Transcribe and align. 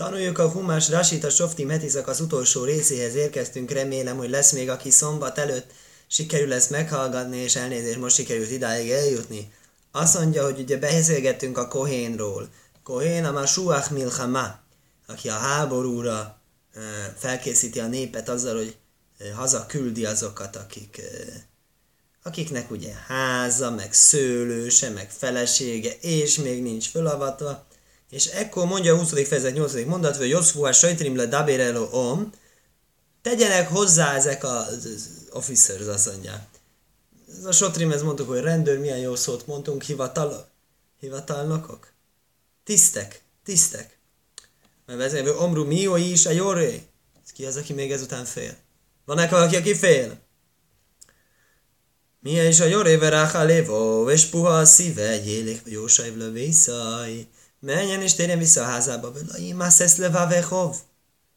Tanuljuk 0.00 0.38
a 0.38 0.48
Humás 0.48 0.88
Rasit 0.88 1.24
a 1.24 1.30
Softim 1.30 1.68
heti 1.68 1.98
az 1.98 2.20
utolsó 2.20 2.64
részéhez 2.64 3.14
érkeztünk, 3.14 3.70
remélem, 3.70 4.16
hogy 4.16 4.30
lesz 4.30 4.52
még, 4.52 4.68
aki 4.68 4.90
szombat 4.90 5.38
előtt 5.38 5.70
sikerül 6.06 6.52
ezt 6.52 6.70
meghallgatni, 6.70 7.36
és 7.36 7.56
elnézést, 7.56 7.98
most 7.98 8.14
sikerült 8.14 8.50
idáig 8.50 8.90
eljutni. 8.90 9.52
Azt 9.92 10.18
mondja, 10.18 10.44
hogy 10.44 10.60
ugye 10.60 10.76
beszélgettünk 10.76 11.58
a 11.58 11.68
Kohénról. 11.68 12.48
Kohén 12.82 13.24
a 13.24 13.32
Masuach 13.32 13.92
Milchama, 13.92 14.58
aki 15.06 15.28
a 15.28 15.32
háborúra 15.34 16.40
felkészíti 17.18 17.80
a 17.80 17.86
népet 17.86 18.28
azzal, 18.28 18.56
hogy 18.56 18.76
haza 19.34 19.66
küldi 19.66 20.04
azokat, 20.04 20.56
akik, 20.56 21.00
akiknek 22.22 22.70
ugye 22.70 22.92
háza, 23.06 23.70
meg 23.70 23.92
szőlőse, 23.92 24.88
meg 24.88 25.10
felesége, 25.10 25.92
és 26.00 26.36
még 26.36 26.62
nincs 26.62 26.88
fölavatva. 26.88 27.68
És 28.10 28.26
ekkor 28.26 28.66
mondja 28.66 28.94
a 28.94 28.98
20. 28.98 29.26
fejezet 29.28 29.54
8. 29.54 29.86
mondat, 29.86 30.16
hogy 30.16 30.28
Joszfuá 30.28 30.72
sajtrim 30.72 31.16
le 31.16 31.26
dabérelo 31.26 31.88
om, 31.90 32.32
tegyenek 33.22 33.68
hozzá 33.68 34.14
ezek 34.14 34.44
az 34.44 35.08
officers, 35.30 35.86
azt 35.86 36.06
mondja. 36.06 36.48
Ez 37.38 37.44
a 37.44 37.52
sotrim, 37.52 37.90
ez 37.90 38.02
mondtuk, 38.02 38.28
hogy 38.28 38.40
rendőr, 38.40 38.78
milyen 38.78 38.98
jó 38.98 39.16
szót 39.16 39.46
mondtunk, 39.46 39.82
hivatal, 39.82 40.48
hivatalnokok? 41.00 41.92
Tisztek, 42.64 43.22
tisztek. 43.44 43.98
Mert 44.86 44.98
vezérő 44.98 45.36
omru 45.36 45.64
mió 45.64 45.96
is 45.96 46.26
a 46.26 46.30
jóré. 46.30 46.82
Ki 47.34 47.44
az, 47.44 47.56
aki 47.56 47.72
még 47.72 47.92
ezután 47.92 48.24
fél? 48.24 48.56
Van-e 49.04 49.28
valaki, 49.28 49.56
aki 49.56 49.74
fél? 49.74 50.18
Milyen 52.20 52.46
is 52.46 52.60
a 52.60 52.64
jóré 52.64 52.96
veráha 52.96 53.44
lévó, 53.44 54.10
és 54.10 54.24
puha 54.24 54.58
a 54.58 54.64
szíve, 54.64 55.24
jélék, 55.24 55.60
jósajv 55.64 56.16
lövészaj. 56.16 57.26
Menjen 57.60 58.02
és 58.02 58.14
térjen 58.14 58.38
vissza 58.38 58.62
a 58.62 58.64
házába. 58.64 59.12
Velai 59.12 59.52
mászesz 59.52 59.96
levávehov. 59.96 60.76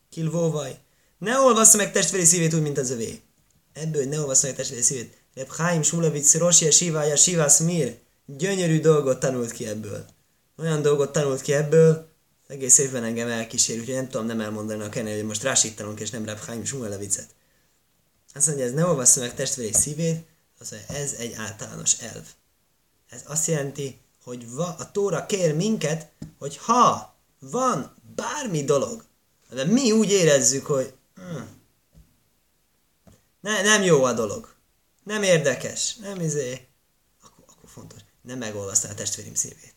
Kilvóvaj. 0.10 0.78
Ne 1.18 1.40
olvassza 1.40 1.78
meg 1.78 1.92
testvéri 1.92 2.26
szívét 2.26 2.54
úgy, 2.54 2.62
mint 2.62 2.78
az 2.78 2.90
övé. 2.90 3.22
Ebből 3.74 4.06
ne 4.06 4.20
olvassza 4.20 4.48
meg 4.48 4.56
testvéri 4.56 4.82
szívét. 4.82 5.18
Reb 5.36 5.52
Chaim 5.52 5.82
Shmulovic 5.82 6.36
Rosia 6.36 6.72
Sivája 6.72 7.16
Sivász 7.16 7.60
Mir. 7.60 7.98
Gyönyörű 8.26 8.80
dolgot 8.80 9.20
tanult 9.20 9.52
ki 9.52 9.68
ebből. 9.68 10.06
Olyan 10.58 10.82
dolgot 10.82 11.12
tanult 11.12 11.42
ki 11.42 11.54
ebből, 11.54 12.08
egész 12.48 12.78
évben 12.78 13.04
engem 13.04 13.28
elkísér, 13.28 13.80
úgyhogy 13.80 13.96
nem 13.96 14.10
tudom 14.10 14.26
nem 14.26 14.42
elmondani 14.42 14.84
a 14.84 14.90
kenő, 14.90 15.16
hogy 15.16 15.26
most 15.26 15.44
rásítanunk, 15.44 16.00
és 16.00 16.10
nem 16.10 16.26
Reb 16.26 16.40
Chaim 16.40 16.66
Shmulovicet. 16.66 17.28
Azt 18.34 18.48
mondja, 18.48 18.66
ez 18.66 18.74
ne 18.74 18.86
olvassza 18.86 19.20
meg 19.20 19.36
testvéri 19.36 19.74
szívét, 19.74 20.26
az 20.60 20.76
ez 20.88 21.14
egy 21.14 21.34
általános 21.34 21.94
elv. 22.00 22.24
Ez 23.10 23.22
azt 23.26 23.48
jelenti, 23.48 24.00
hogy 24.24 24.52
va, 24.52 24.76
a 24.80 24.92
Tóra 24.92 25.26
kér 25.26 25.56
minket, 25.56 26.12
hogy 26.40 26.58
ha 26.58 27.16
van 27.40 27.96
bármi 28.16 28.64
dolog, 28.64 29.04
de 29.50 29.64
mi 29.64 29.92
úgy 29.92 30.12
érezzük, 30.12 30.66
hogy 30.66 30.94
hmm, 31.16 31.62
ne, 33.42 33.62
nem 33.62 33.84
jó 33.84 34.04
a 34.04 34.14
dolog, 34.14 34.54
nem 35.04 35.24
érdekes, 35.24 35.96
nem 35.96 36.20
izé, 36.20 36.68
akkor, 37.24 37.46
akkor 37.48 37.70
fontos, 37.70 38.00
nem 38.22 38.38
megolvasztál 38.38 38.92
a 38.92 38.96
testvérim 38.96 39.36
szívét. 39.36 39.74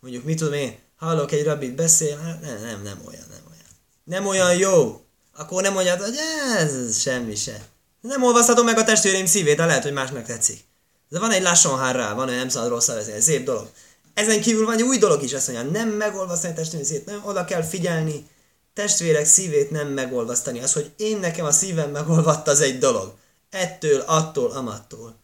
Mondjuk, 0.00 0.24
mit 0.24 0.38
tudom 0.38 0.52
én, 0.52 0.78
hallok 0.96 1.32
egy 1.32 1.44
rabit 1.44 1.74
beszél, 1.74 2.18
hát 2.18 2.40
nem, 2.40 2.60
nem, 2.60 2.82
nem 2.82 3.02
olyan, 3.06 3.26
nem 3.30 3.42
olyan. 3.50 3.66
Nem 4.04 4.26
olyan 4.26 4.56
jó. 4.56 5.02
Akkor 5.34 5.62
nem 5.62 5.72
mondjad, 5.72 6.00
hogy 6.00 6.16
ez, 6.56 6.74
ez 6.74 7.00
semmi 7.00 7.34
se. 7.34 7.68
Nem 8.00 8.22
olvasztatom 8.22 8.64
meg 8.64 8.78
a 8.78 8.84
testvérim 8.84 9.26
szívét, 9.26 9.56
de 9.56 9.64
lehet, 9.64 9.82
hogy 9.82 9.92
másnak 9.92 10.26
tetszik. 10.26 10.67
De 11.08 11.18
van 11.18 11.30
egy 11.30 11.42
lassan 11.42 11.92
rá, 11.92 12.14
van, 12.14 12.26
hogy 12.26 12.36
nem 12.36 12.48
szabad 12.48 12.68
rosszul 12.68 12.94
beszélni, 12.94 13.20
szép 13.20 13.44
dolog. 13.44 13.70
Ezen 14.14 14.40
kívül 14.40 14.64
van 14.64 14.74
egy 14.74 14.82
új 14.82 14.98
dolog 14.98 15.22
is, 15.22 15.32
azt 15.32 15.48
mondja, 15.48 15.70
nem 15.70 15.88
megolvasztani 15.88 16.52
a 16.52 16.56
testvérek 16.56 16.86
szívét, 16.86 17.06
nem 17.06 17.20
oda 17.24 17.44
kell 17.44 17.62
figyelni, 17.62 18.26
testvérek 18.72 19.26
szívét 19.26 19.70
nem 19.70 19.88
megolvasztani. 19.88 20.60
Az, 20.60 20.72
hogy 20.72 20.92
én 20.96 21.18
nekem 21.18 21.44
a 21.44 21.50
szívem 21.50 21.90
megolvadt, 21.90 22.48
az 22.48 22.60
egy 22.60 22.78
dolog. 22.78 23.14
Ettől, 23.50 24.00
attól, 24.00 24.50
amattól. 24.50 25.16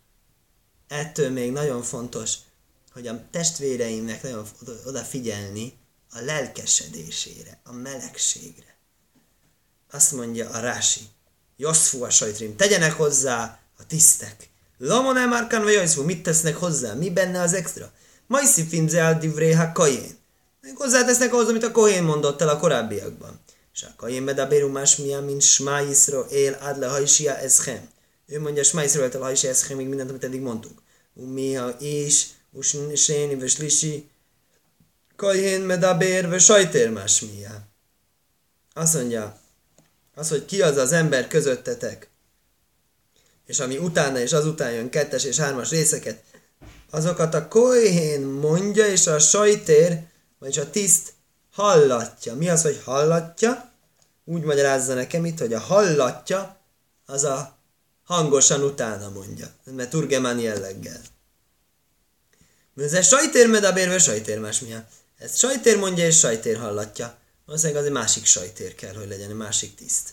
Ettől 0.88 1.30
még 1.30 1.52
nagyon 1.52 1.82
fontos, 1.82 2.34
hogy 2.92 3.06
a 3.06 3.20
testvéreimnek 3.30 4.22
nagyon 4.22 4.46
odafigyelni 4.86 5.72
a 6.10 6.20
lelkesedésére, 6.20 7.60
a 7.64 7.72
melegségre. 7.72 8.76
Azt 9.90 10.12
mondja 10.12 10.50
a 10.50 10.60
Rási, 10.60 11.00
Joszfu 11.56 12.04
a 12.04 12.10
sajtrim, 12.10 12.56
tegyenek 12.56 12.92
hozzá 12.92 13.58
a 13.78 13.86
tisztek. 13.86 14.48
Lamon 14.86 15.28
Márkan 15.28 15.62
vagy 15.62 15.72
Joszfu, 15.72 16.02
mit 16.02 16.22
tesznek 16.22 16.56
hozzá? 16.56 16.92
Mi 16.92 17.10
benne 17.10 17.40
az 17.40 17.52
extra? 17.52 17.92
Majszi 18.26 18.66
finze 18.66 19.06
al 19.06 19.14
divréha 19.18 19.72
kajén. 19.72 20.18
Hozzátesznek 20.74 21.32
ahhoz, 21.32 21.48
amit 21.48 21.62
a 21.62 21.70
Kohén 21.70 22.02
mondott 22.02 22.40
el 22.40 22.48
a 22.48 22.58
korábbiakban. 22.58 23.40
És 23.74 23.82
a 23.82 23.94
Kajén 23.96 24.24
bedabéru 24.24 24.68
más 24.68 24.96
milyen, 24.96 25.22
mint 25.24 25.42
Smá 25.42 25.82
él 26.30 26.56
adle 26.60 26.86
hajsia 26.86 27.36
eschem. 27.36 27.88
Ő 28.26 28.40
mondja 28.40 28.62
Smá 28.62 28.82
Yisro 28.82 29.02
el 29.02 29.20
hajsia 29.20 29.50
eschem, 29.50 29.76
még 29.76 29.86
mindent, 29.86 30.10
amit 30.10 30.24
eddig 30.24 30.40
mondtuk. 30.40 30.82
Umiha 31.14 31.76
is, 31.78 32.26
usnéni, 32.52 33.36
veslisi, 33.36 34.08
Kajén 35.16 35.60
medabér, 35.60 36.28
ve 36.28 36.38
sajtér 36.38 36.90
más 36.90 37.20
milyen. 37.20 37.68
Azt 38.74 38.94
mondja, 38.94 39.40
az, 40.14 40.28
hogy 40.28 40.44
ki 40.44 40.62
az 40.62 40.76
az 40.76 40.92
ember 40.92 41.26
közöttetek, 41.26 42.08
és 43.46 43.60
ami 43.60 43.78
utána 43.78 44.18
és 44.18 44.32
azután 44.32 44.72
jön 44.72 44.90
kettes 44.90 45.24
és 45.24 45.38
hármas 45.38 45.70
részeket, 45.70 46.22
azokat 46.90 47.34
a 47.34 47.48
kohén 47.48 48.20
mondja, 48.20 48.86
és 48.86 49.06
a 49.06 49.18
sajtér, 49.18 49.98
vagyis 50.38 50.56
a 50.56 50.70
tiszt 50.70 51.12
hallatja. 51.52 52.34
Mi 52.34 52.48
az, 52.48 52.62
hogy 52.62 52.80
hallatja? 52.84 53.72
Úgy 54.24 54.42
magyarázza 54.42 54.94
nekem 54.94 55.24
itt, 55.24 55.38
hogy 55.38 55.52
a 55.52 55.60
hallatja, 55.60 56.60
az 57.06 57.24
a 57.24 57.58
hangosan 58.04 58.62
utána 58.62 59.08
mondja, 59.08 59.46
mert 59.64 59.90
turgemán 59.90 60.38
jelleggel. 60.38 61.00
Ez 62.76 63.06
sajtér 63.06 63.48
medabérve 63.48 63.98
sajtér 63.98 64.38
más 64.38 64.60
milyen. 64.60 64.86
Ezt 65.18 65.38
sajtér 65.38 65.78
mondja, 65.78 66.06
és 66.06 66.18
sajtér 66.18 66.58
hallatja. 66.58 67.18
Valószínűleg 67.46 67.80
az 67.80 67.86
egy 67.86 67.92
másik 67.94 68.24
sajtér 68.24 68.74
kell, 68.74 68.94
hogy 68.94 69.08
legyen, 69.08 69.30
egy 69.30 69.36
másik 69.36 69.74
tiszt. 69.74 70.10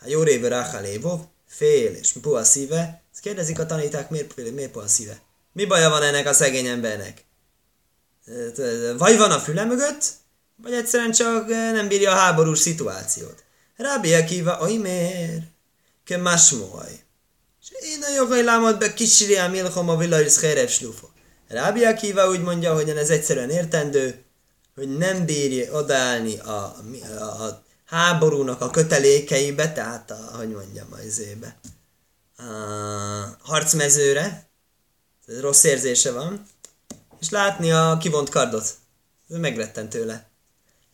Ha 0.00 0.08
jó 0.08 0.22
révő 0.22 0.48
ráhalévov, 0.48 1.20
fél 1.50 1.94
és 1.94 2.12
puha 2.12 2.44
szíve, 2.44 3.02
ezt 3.12 3.22
kérdezik 3.22 3.58
a 3.58 3.66
taníták, 3.66 4.10
miért, 4.10 4.52
miért 4.52 4.70
puha 4.70 4.88
szíve? 4.88 5.20
Mi 5.52 5.64
baja 5.64 5.90
van 5.90 6.02
ennek 6.02 6.26
a 6.26 6.32
szegény 6.32 6.66
embernek? 6.66 7.24
Vagy 8.98 9.16
van 9.16 9.30
a 9.30 9.38
füle 9.38 9.64
mögött, 9.64 10.04
vagy 10.56 10.72
egyszerűen 10.72 11.12
csak 11.12 11.48
nem 11.48 11.88
bírja 11.88 12.10
a 12.10 12.14
háborús 12.14 12.58
szituációt. 12.58 13.44
Rábi 13.76 14.14
Akiva, 14.14 14.58
oj 14.60 14.76
miért? 14.76 15.42
Ke 16.04 16.16
masmoaj. 16.16 17.00
És 17.60 17.68
én 17.80 18.02
a 18.02 18.14
jogai 18.14 18.42
lámad 18.42 18.78
be 18.78 18.94
kisiriá 18.94 19.46
milchom 19.46 19.88
a 19.88 19.96
villajsz 19.96 20.40
herev 20.40 20.68
slufo. 20.68 21.06
Rábi 21.48 21.84
Akiva 21.84 22.28
úgy 22.28 22.42
mondja, 22.42 22.74
hogy 22.74 22.88
ez 22.88 23.10
egyszerűen 23.10 23.50
értendő, 23.50 24.24
hogy 24.74 24.96
nem 24.96 25.24
bírja 25.24 25.72
odaállni 25.72 26.38
a, 26.38 26.76
a, 27.18 27.44
a 27.44 27.62
háborúnak 27.90 28.60
a 28.60 28.70
kötelékeibe, 28.70 29.72
tehát 29.72 30.10
a, 30.10 30.30
hogy 30.36 30.48
mondjam, 30.48 30.86
a 30.90 31.00
izébe, 31.00 31.56
a 32.36 32.42
harcmezőre, 33.40 34.48
rossz 35.40 35.64
érzése 35.64 36.12
van, 36.12 36.46
és 37.20 37.30
látni 37.30 37.70
a 37.70 37.96
kivont 38.00 38.28
kardot. 38.28 38.74
Ez 39.28 39.36
megrettent 39.36 39.90
tőle. 39.90 40.28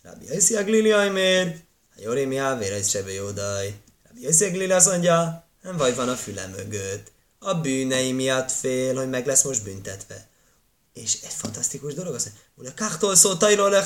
Rabbi 0.02 0.26
Yossi 0.32 0.56
a 0.56 0.64
glili 0.64 0.92
ajmér, 0.92 1.56
a 1.96 2.00
Jorémi 2.00 2.36
ávér, 2.36 2.72
ez 2.72 2.88
sebe 2.88 3.12
jódaj. 3.12 3.80
Rabbi 4.06 4.22
Yossi 4.22 4.44
a 4.44 4.50
glili 4.50 4.72
azt 4.72 4.88
mondja, 4.88 5.46
nem 5.62 5.76
vagy 5.76 5.94
van 5.94 6.08
a 6.08 6.16
füle 6.16 6.46
mögött. 6.46 7.12
A 7.38 7.54
bűnei 7.54 8.12
miatt 8.12 8.50
fél, 8.50 8.96
hogy 8.96 9.08
meg 9.08 9.26
lesz 9.26 9.42
most 9.42 9.64
büntetve. 9.64 10.28
És 10.92 11.18
egy 11.22 11.32
fantasztikus 11.32 11.94
dolog 11.94 12.14
az, 12.14 12.30
hogy 12.56 12.66
a 12.66 12.74
kachtól 12.76 13.14
szó 13.14 13.34
tajról 13.34 13.70
le 13.70 13.82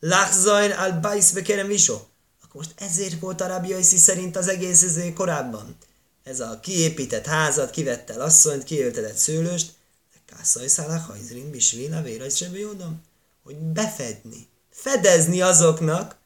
házér, 0.00 0.18
lachzajn 0.18 0.70
al 0.70 0.92
bajsz 0.92 1.30
bekerem 1.30 1.66
visó. 1.66 1.94
Akkor 2.42 2.60
most 2.60 2.74
ezért 2.76 3.20
volt 3.20 3.40
a 3.40 3.46
Rabbi 3.46 3.68
Yossi 3.68 3.96
szerint 3.96 4.36
az 4.36 4.48
egész 4.48 4.82
ezé 4.82 5.12
korábban. 5.12 5.76
Ez 6.24 6.40
a 6.40 6.60
kiépített 6.60 7.26
házat, 7.26 7.70
kivette 7.70 8.12
el 8.12 8.20
asszonyt, 8.20 8.64
kiöltetett 8.64 9.16
szőlőst, 9.16 9.72
de 10.12 10.34
kászaj 10.36 10.66
szálak 10.68 11.06
hajzrin 11.06 11.50
bisvila 11.50 12.02
véraj 12.02 12.30
jódom, 12.52 13.02
hogy 13.44 13.56
befedni, 13.56 14.48
fedezni 14.70 15.40
azoknak, 15.40 16.16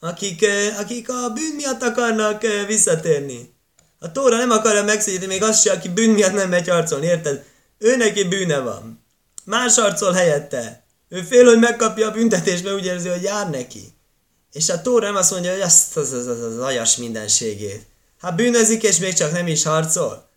akik, 0.00 0.46
akik 0.78 1.08
a 1.08 1.30
bűn 1.34 1.54
miatt 1.54 1.82
akarnak 1.82 2.42
visszatérni. 2.66 3.54
A 3.98 4.12
Tóra 4.12 4.36
nem 4.36 4.50
akarja 4.50 4.82
megszédni 4.82 5.26
még 5.26 5.42
azt 5.42 5.62
se, 5.62 5.72
aki 5.72 5.88
bűn 5.88 6.10
miatt 6.10 6.32
nem 6.32 6.48
megy 6.48 6.68
harcolni, 6.68 7.06
érted? 7.06 7.44
Ő 7.78 7.96
neki 7.96 8.24
bűne 8.24 8.58
van. 8.58 9.04
Más 9.44 9.74
harcol 9.74 10.12
helyette. 10.12 10.81
Ő 11.12 11.22
fél, 11.22 11.44
hogy 11.44 11.58
megkapja 11.58 12.08
a 12.08 12.10
büntetést, 12.10 12.64
mert 12.64 12.76
úgy 12.76 12.84
érzi, 12.84 13.08
hogy 13.08 13.22
jár 13.22 13.50
neki. 13.50 13.94
És 14.52 14.68
a 14.68 14.82
Tóra 14.82 15.06
nem 15.06 15.16
azt 15.16 15.30
mondja, 15.30 15.52
hogy 15.52 15.60
azt 15.60 15.96
az, 15.96 16.12
az, 16.12 16.26
az, 16.26 16.40
az 16.40 16.58
ajas 16.58 16.96
mindenségét. 16.96 17.86
Hát 18.20 18.34
bűnözik, 18.34 18.82
és 18.82 18.98
még 18.98 19.12
csak 19.12 19.32
nem 19.32 19.46
is 19.46 19.62
harcol. 19.62 20.28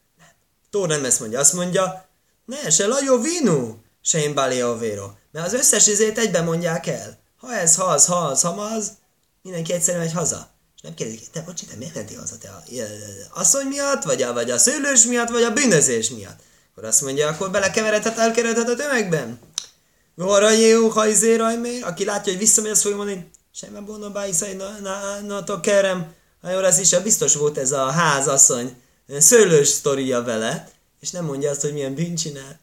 Tóra 0.69 0.95
nem 0.95 1.05
ezt 1.05 1.19
mondja, 1.19 1.39
azt 1.39 1.53
mondja, 1.53 2.09
ne, 2.45 2.69
se 2.69 2.87
lajó 2.87 3.21
vinu, 3.21 3.75
se 4.01 4.19
én 4.19 4.35
véro. 4.79 5.11
Mert 5.31 5.45
az 5.45 5.53
összes 5.53 5.87
izét 5.87 6.17
egyben 6.17 6.43
mondják 6.43 6.87
el. 6.87 7.19
Ha 7.37 7.53
ez, 7.53 7.75
ha 7.75 7.83
az, 7.83 8.05
ha 8.05 8.15
az, 8.15 8.41
ha 8.41 8.49
az, 8.49 8.91
mindenki 9.41 9.73
egyszerűen 9.73 10.03
megy 10.03 10.13
haza. 10.13 10.49
És 10.75 10.81
nem 10.81 10.93
kérdezik, 10.93 11.29
te 11.31 11.41
bocsi, 11.41 11.65
te 11.65 11.75
miért 11.75 11.95
mentél 11.95 12.19
haza? 12.19 12.37
Te 12.37 12.49
a, 12.49 12.63
a 13.33 13.39
asszony 13.39 13.65
miatt, 13.65 14.03
vagy 14.03 14.21
a, 14.21 14.33
vagy 14.33 14.51
a 14.51 14.57
szőlős 14.57 15.05
miatt, 15.05 15.29
vagy 15.29 15.43
a 15.43 15.53
bűnözés 15.53 16.09
miatt? 16.09 16.39
Akkor 16.71 16.87
azt 16.87 17.01
mondja, 17.01 17.27
akkor 17.27 17.51
belekeveredhet, 17.51 18.17
elkeveredhet 18.17 18.69
a 18.69 18.75
tömegben. 18.75 19.39
Vora 20.15 20.51
jó, 20.51 20.87
ha 20.87 21.07
izé 21.07 21.37
aki 21.81 22.05
látja, 22.05 22.31
hogy 22.31 22.41
visszamegy, 22.41 22.71
azt 22.71 22.81
fogja 22.81 22.97
mondani, 22.97 23.29
semmi 23.53 23.79
bono 23.79 24.09
bájszai, 24.09 24.53
na, 24.53 24.77
na, 24.81 25.19
na, 25.19 25.43
to 25.43 25.59
kerem. 25.59 26.13
Ha 26.41 26.51
jól 26.51 26.65
ez 26.65 26.77
is, 26.79 26.99
biztos 26.99 27.35
volt 27.35 27.57
ez 27.57 27.71
a 27.71 27.91
házasszony, 27.91 28.75
szőlős 29.07 29.67
sztoria 29.67 30.23
vele, 30.23 30.69
és 30.99 31.11
nem 31.11 31.25
mondja 31.25 31.49
azt, 31.49 31.61
hogy 31.61 31.73
milyen 31.73 31.95
bűn 31.95 32.15
csinál. 32.15 32.59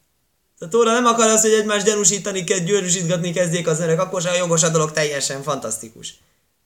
A 0.58 0.69
Tóra 0.69 0.93
nem 0.93 1.04
akar 1.04 1.31
azt, 1.31 1.43
hogy 1.43 1.52
egymást 1.52 1.84
gyanúsítani 1.84 2.44
kell, 2.44 2.58
győrűsítgatni 2.58 3.32
kezdjék 3.32 3.66
az 3.66 3.81
emberek, 3.81 4.00
akkor 4.00 4.22
sem 4.22 4.32
a 4.32 4.37
jogos 4.37 4.62
a 4.62 4.69
dolog 4.69 4.93
teljesen 4.93 5.43
fantasztikus. 5.43 6.14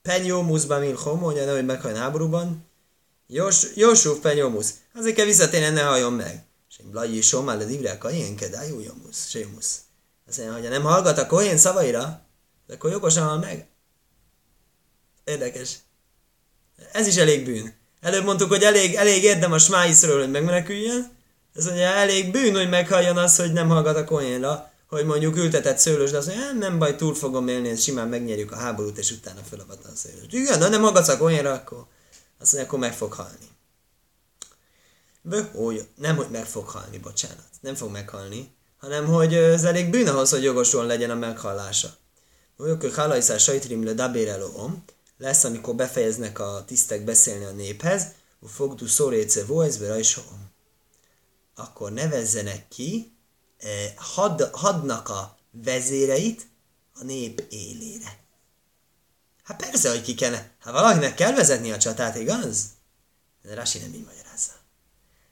Penyómuszban 0.02 0.80
milchom, 0.80 1.18
mondja, 1.18 1.52
hogy 1.52 1.64
meghajn 1.64 1.96
háborúban. 1.96 2.66
Jos, 3.26 3.66
Jósuf 3.74 4.18
penyómusz. 4.18 4.74
Azért 4.94 5.16
kell 5.16 5.24
visszatérni, 5.24 5.74
ne 5.74 5.82
halljon 5.82 6.12
meg. 6.12 6.44
És 6.70 6.78
én 6.78 6.90
blajj 6.90 7.16
is 7.16 7.26
somál, 7.26 7.58
de 7.58 7.64
divrák 7.64 8.04
a 8.04 8.10
ilyen 8.10 8.36
jomusz, 8.60 9.28
se 9.28 9.38
jomusz. 9.38 9.85
Azt 10.28 10.38
mondja, 10.38 10.58
hogy 10.58 10.68
nem 10.68 10.82
hallgat 10.82 11.18
a 11.18 11.26
kohén 11.26 11.56
szavaira, 11.56 12.26
akkor 12.68 12.90
jogosan 12.90 13.26
hall 13.26 13.38
meg. 13.38 13.68
Érdekes. 15.24 15.76
Ez 16.92 17.06
is 17.06 17.16
elég 17.16 17.44
bűn. 17.44 17.74
Előbb 18.00 18.24
mondtuk, 18.24 18.48
hogy 18.48 18.62
elég, 18.62 18.94
elég 18.94 19.22
érdem 19.22 19.52
a 19.52 19.58
smáiszről, 19.58 20.20
hogy 20.20 20.30
megmeneküljen. 20.30 21.14
Ez 21.54 21.64
mondja, 21.64 21.86
elég 21.86 22.30
bűn, 22.30 22.54
hogy 22.54 22.68
meghalljon 22.68 23.16
az, 23.16 23.36
hogy 23.36 23.52
nem 23.52 23.68
hallgat 23.68 23.96
a 23.96 24.04
kohénra, 24.04 24.70
hogy 24.88 25.04
mondjuk 25.04 25.36
ültetett 25.36 25.78
szőlős, 25.78 26.10
de 26.10 26.16
azt 26.16 26.26
mondja, 26.26 26.52
nem 26.52 26.78
baj, 26.78 26.96
túl 26.96 27.14
fogom 27.14 27.48
élni, 27.48 27.76
simán 27.76 28.08
megnyerjük 28.08 28.52
a 28.52 28.56
háborút, 28.56 28.98
és 28.98 29.10
utána 29.10 29.40
felavatlan 29.50 29.92
a 29.92 29.96
szőlős. 29.96 30.26
Igen, 30.28 30.58
de 30.58 30.68
nem 30.68 30.82
hallgatsz 30.82 31.08
a 31.08 31.16
kohénra, 31.16 31.52
akkor 31.52 31.86
azt 32.38 32.52
mondja, 32.52 32.70
akkor 32.70 32.78
meg 32.78 32.94
fog 32.94 33.12
halni. 33.12 33.48
Hogy 35.52 35.88
nem, 35.96 36.16
hogy 36.16 36.30
meg 36.30 36.44
fog 36.44 36.68
halni, 36.68 36.98
bocsánat. 36.98 37.48
Nem 37.60 37.74
fog 37.74 37.90
meghalni, 37.90 38.55
hanem 38.76 39.06
hogy 39.06 39.34
ez 39.34 39.64
elég 39.64 39.90
bűn 39.90 40.08
ahhoz, 40.08 40.30
hogy 40.30 40.42
jogosulóan 40.42 40.86
legyen 40.86 41.10
a 41.10 41.14
meghallása. 41.14 41.96
Hogy 42.56 42.94
halajszás 42.94 43.42
sajtrim 43.42 43.84
le 43.84 43.92
dabérelom, 43.92 44.84
lesz, 45.18 45.44
amikor 45.44 45.74
befejeznek 45.74 46.38
a 46.38 46.64
tisztek 46.66 47.04
beszélni 47.04 47.44
a 47.44 47.50
néphez, 47.50 48.06
fogdu 48.46 48.86
szoréce 48.86 49.44
vojzbe 49.44 50.00
akkor 51.54 51.92
nevezzenek 51.92 52.68
ki 52.68 53.12
eh, 53.58 53.92
had, 53.96 54.50
hadnak 54.52 55.08
a 55.08 55.36
vezéreit 55.50 56.46
a 56.94 57.04
nép 57.04 57.46
élére. 57.50 58.18
Hát 59.42 59.60
persze, 59.60 59.90
hogy 59.90 60.02
ki 60.02 60.14
kellene. 60.14 60.50
Hát 60.60 60.72
valakinek 60.72 61.14
kell 61.14 61.34
vezetni 61.34 61.72
a 61.72 61.78
csatát, 61.78 62.16
igaz? 62.16 62.64
De 63.42 63.54
Rasi 63.54 63.78
nem 63.78 63.94
így 63.94 64.04
magyarázza. 64.04 64.52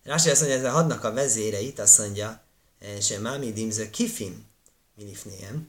Rasi 0.02 0.31
azt 0.31 0.41
mondja, 0.41 0.61
hogy 0.61 0.70
hadnak 0.70 1.05
a 1.05 1.12
vezéreit, 1.12 1.79
azt 1.79 1.99
mondja, 1.99 2.44
sem 3.00 3.22
mámi 3.22 3.52
dimző 3.52 3.90
kifim, 3.90 4.44
minifnéjem, 4.96 5.69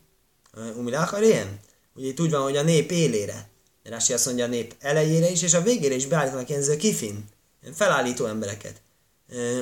umilákarém. 0.76 1.60
Ugye 1.96 2.08
itt 2.08 2.20
úgy 2.20 2.32
van, 2.32 2.42
hogy 2.42 2.58
a 2.58 2.64
nép 2.64 2.92
élére. 2.92 3.50
Rási 3.84 4.14
azt 4.14 4.26
mondja 4.26 4.46
a 4.46 4.48
nép 4.48 4.76
elejére 4.80 5.30
is, 5.30 5.42
és 5.42 5.54
a 5.54 5.62
végére 5.62 5.96
is 5.96 6.06
beállítanak 6.06 6.50
ilyen 6.50 6.78
kifin, 6.78 7.30
felállító 7.74 8.26
embereket. 8.26 8.82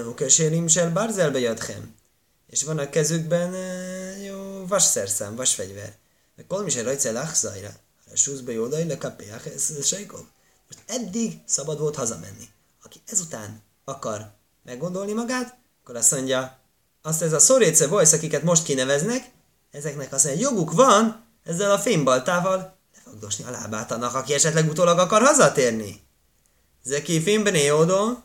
Ukesérim 0.07 0.67
sel 0.67 0.91
barzelbe 0.91 1.39
jadhem. 1.39 1.95
És 2.49 2.63
van 2.63 2.77
a 2.77 2.89
kezükben 2.89 3.53
jó 4.21 4.65
vasszerszám, 4.67 5.35
vasfegyver. 5.35 5.95
De 6.35 6.43
kol 6.47 6.67
is 6.67 6.81
rajce 6.81 7.11
lachzajra. 7.11 7.69
A 8.11 8.15
súszba 8.15 8.51
jó 8.51 8.65
le 8.65 8.97
kapják, 8.97 9.45
ez 9.45 9.85
sejkov. 9.85 10.25
Most 10.67 10.83
eddig 10.85 11.41
szabad 11.45 11.79
volt 11.79 11.95
hazamenni. 11.95 12.49
Aki 12.83 13.01
ezután 13.05 13.61
akar 13.83 14.31
meggondolni 14.63 15.13
magát, 15.13 15.57
akkor 15.81 15.95
azt 15.95 16.11
mondja, 16.11 16.59
azt 17.05 17.21
ez 17.21 17.33
a 17.33 17.39
szoréce 17.39 17.87
voice, 17.87 18.15
akiket 18.15 18.43
most 18.43 18.63
kineveznek, 18.63 19.31
ezeknek 19.71 20.13
azt 20.13 20.25
mondja, 20.25 20.49
joguk 20.49 20.71
van 20.71 21.25
ezzel 21.43 21.71
a 21.71 21.79
fénybaltával 21.79 22.77
lefogdosni 22.95 23.43
a 23.43 23.51
lábát 23.51 23.91
annak, 23.91 24.15
aki 24.15 24.33
esetleg 24.33 24.69
utólag 24.69 24.99
akar 24.99 25.21
hazatérni. 25.21 26.01
Zeki 26.83 27.21
fényben 27.21 27.55
éodó, 27.55 28.23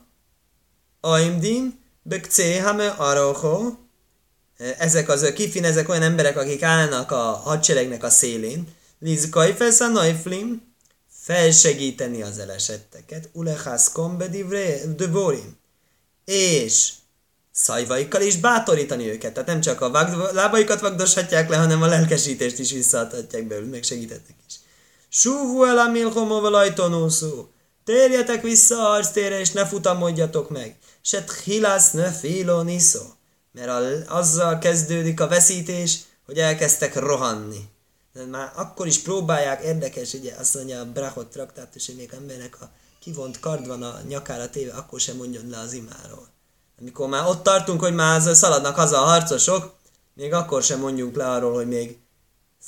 Aimdim, 1.01 1.79
Bekcé, 2.01 2.57
Hame, 2.57 2.87
Aroho, 2.87 3.73
ezek 4.77 5.09
az 5.09 5.31
kifin, 5.35 5.65
ezek 5.65 5.89
olyan 5.89 6.01
emberek, 6.01 6.37
akik 6.37 6.63
állnak 6.63 7.11
a 7.11 7.21
hadseregnek 7.21 8.03
a 8.03 8.09
szélén, 8.09 8.67
Liz 8.99 9.29
Kajfesz 9.29 9.79
a 9.79 9.87
Naiflim, 9.87 10.75
felsegíteni 11.21 12.21
az 12.21 12.39
elesetteket, 12.39 13.29
Ulechas 13.33 13.91
Kombe 13.91 14.27
Dvorim, 14.95 15.57
és 16.25 16.93
szajvaikkal 17.63 18.21
is 18.21 18.37
bátorítani 18.37 19.09
őket. 19.09 19.33
Tehát 19.33 19.49
nem 19.49 19.61
csak 19.61 19.81
a 19.81 19.89
vagd- 19.89 20.33
lábaikat 20.33 20.79
vagdoshatják 20.79 21.49
le, 21.49 21.57
hanem 21.57 21.81
a 21.81 21.87
lelkesítést 21.87 22.59
is 22.59 22.71
visszaadhatják 22.71 23.47
belőle, 23.47 23.67
meg 23.67 23.83
segítetnek 23.83 24.37
is. 24.47 24.55
Súvú 25.09 25.63
el 25.63 25.77
a 25.77 25.87
milhomoval 25.87 26.73
Térjetek 27.83 28.41
vissza 28.41 28.75
a 28.75 28.89
harctérre, 28.89 29.39
és 29.39 29.51
ne 29.51 29.65
futamodjatok 29.65 30.49
meg 30.49 30.77
se 31.01 31.23
tchilász 31.23 31.91
ne 31.91 32.11
filo 32.11 32.63
niszó. 32.63 33.01
Mert 33.51 34.09
azzal 34.09 34.57
kezdődik 34.57 35.19
a 35.19 35.27
veszítés, 35.27 35.99
hogy 36.25 36.37
elkezdtek 36.37 36.95
rohanni. 36.95 37.69
De 38.13 38.25
már 38.25 38.51
akkor 38.55 38.87
is 38.87 38.99
próbálják, 38.99 39.63
érdekes, 39.63 40.13
ugye 40.13 40.35
azt 40.35 40.55
mondja 40.55 40.79
a 40.79 40.91
Brachot 40.91 41.27
traktátus, 41.27 41.85
hogy 41.85 41.95
még 41.95 42.09
embernek 42.13 42.61
a 42.61 42.69
kivont 42.99 43.39
kard 43.39 43.67
van 43.67 43.83
a 43.83 44.01
nyakára 44.07 44.49
téve, 44.49 44.71
akkor 44.71 44.99
sem 44.99 45.15
mondjon 45.15 45.49
le 45.49 45.59
az 45.59 45.73
imáról. 45.73 46.27
Amikor 46.79 47.07
már 47.09 47.27
ott 47.27 47.43
tartunk, 47.43 47.79
hogy 47.79 47.93
már 47.93 48.21
szaladnak 48.21 48.75
haza 48.75 49.01
a 49.01 49.05
harcosok, 49.05 49.75
még 50.13 50.33
akkor 50.33 50.63
sem 50.63 50.79
mondjunk 50.79 51.15
le 51.15 51.29
arról, 51.29 51.53
hogy 51.53 51.67
még 51.67 51.97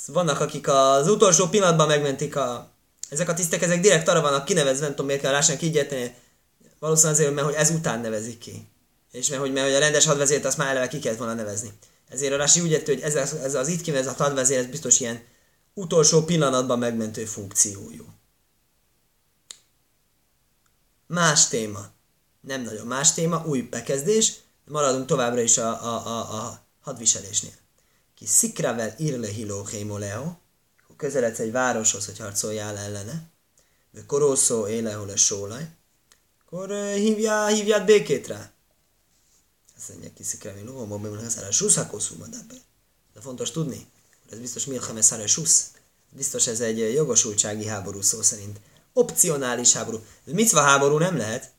vannak, 0.07 0.39
akik 0.39 0.67
az 0.67 1.07
utolsó 1.07 1.47
pillanatban 1.47 1.87
megmentik 1.87 2.35
a... 2.35 2.69
Ezek 3.09 3.29
a 3.29 3.33
tisztek, 3.33 3.61
ezek 3.61 3.79
direkt 3.79 4.07
arra 4.07 4.21
vannak 4.21 4.45
kinevezve, 4.45 4.81
nem 4.81 4.89
tudom 4.89 5.05
miért 5.05 5.21
kell 5.21 5.31
lássanak 5.31 5.61
így 5.61 5.75
érteni, 5.75 6.15
Valószínűleg 6.81 7.19
azért, 7.19 7.33
mert 7.33 7.47
hogy 7.47 7.55
ezután 7.55 7.99
nevezik 7.99 8.37
ki. 8.37 8.67
És 9.11 9.29
mert 9.29 9.41
hogy, 9.41 9.51
mert 9.51 9.65
hogy 9.65 9.75
a 9.75 9.79
rendes 9.79 10.05
hadvezért 10.05 10.45
azt 10.45 10.57
már 10.57 10.67
eleve 10.67 10.87
ki 10.87 10.99
kellett 10.99 11.17
volna 11.17 11.33
nevezni. 11.33 11.73
Ezért 12.09 12.33
a 12.33 12.37
Rasi 12.37 12.61
úgy 12.61 12.71
érte, 12.71 12.91
hogy 12.91 13.01
ez, 13.01 13.15
az, 13.15 13.33
ez 13.33 13.53
az 13.53 13.67
itt 13.67 13.81
kinevezett 13.81 14.17
hadvezér, 14.17 14.57
ez 14.57 14.65
biztos 14.65 14.99
ilyen 14.99 15.23
utolsó 15.73 16.23
pillanatban 16.23 16.79
megmentő 16.79 17.25
funkciójú. 17.25 18.05
Más 21.07 21.47
téma. 21.47 21.89
Nem 22.41 22.61
nagyon 22.61 22.87
más 22.87 23.13
téma, 23.13 23.45
új 23.45 23.61
bekezdés. 23.61 24.33
Maradunk 24.65 25.05
továbbra 25.05 25.41
is 25.41 25.57
a, 25.57 25.83
a, 25.83 26.07
a, 26.07 26.45
a 26.45 26.61
hadviselésnél. 26.81 27.53
Ki 28.15 28.25
szikravel 28.25 28.95
irle 28.97 29.27
hiló 29.27 29.65
hémoleo, 29.65 30.33
közeledsz 30.97 31.39
egy 31.39 31.51
városhoz, 31.51 32.05
hogy 32.05 32.17
harcoljál 32.17 32.77
ellene, 32.77 33.29
vagy 33.91 34.05
koroszó 34.05 34.67
éle, 34.67 34.93
hol 34.93 35.09
a 35.09 35.15
sólaj, 35.15 35.69
akkor 36.45 36.69
hívjál, 36.93 37.47
hívjál 37.47 37.85
békét 37.85 38.27
rá. 38.27 38.51
Azt 39.77 39.89
mondja, 39.89 40.09
kiszik 40.15 40.43
rá, 40.43 40.51
hogy 40.53 40.63
mondom, 40.63 41.01
hogy 41.01 41.23
ez 41.23 41.37
a 41.37 41.51
susz, 41.51 41.79
De 43.13 43.21
fontos 43.21 43.51
tudni, 43.51 43.87
ez 44.31 44.39
biztos 44.39 44.65
Milchame 44.65 45.01
Szare 45.01 45.27
susz. 45.27 45.71
Biztos 46.09 46.47
ez 46.47 46.59
egy 46.59 46.93
jogosultsági 46.93 47.65
háború 47.65 48.01
szó 48.01 48.21
szerint. 48.21 48.59
Opcionális 48.93 49.73
háború. 49.73 50.05
Micva 50.23 50.61
háború 50.61 50.97
nem 50.97 51.17
lehet. 51.17 51.51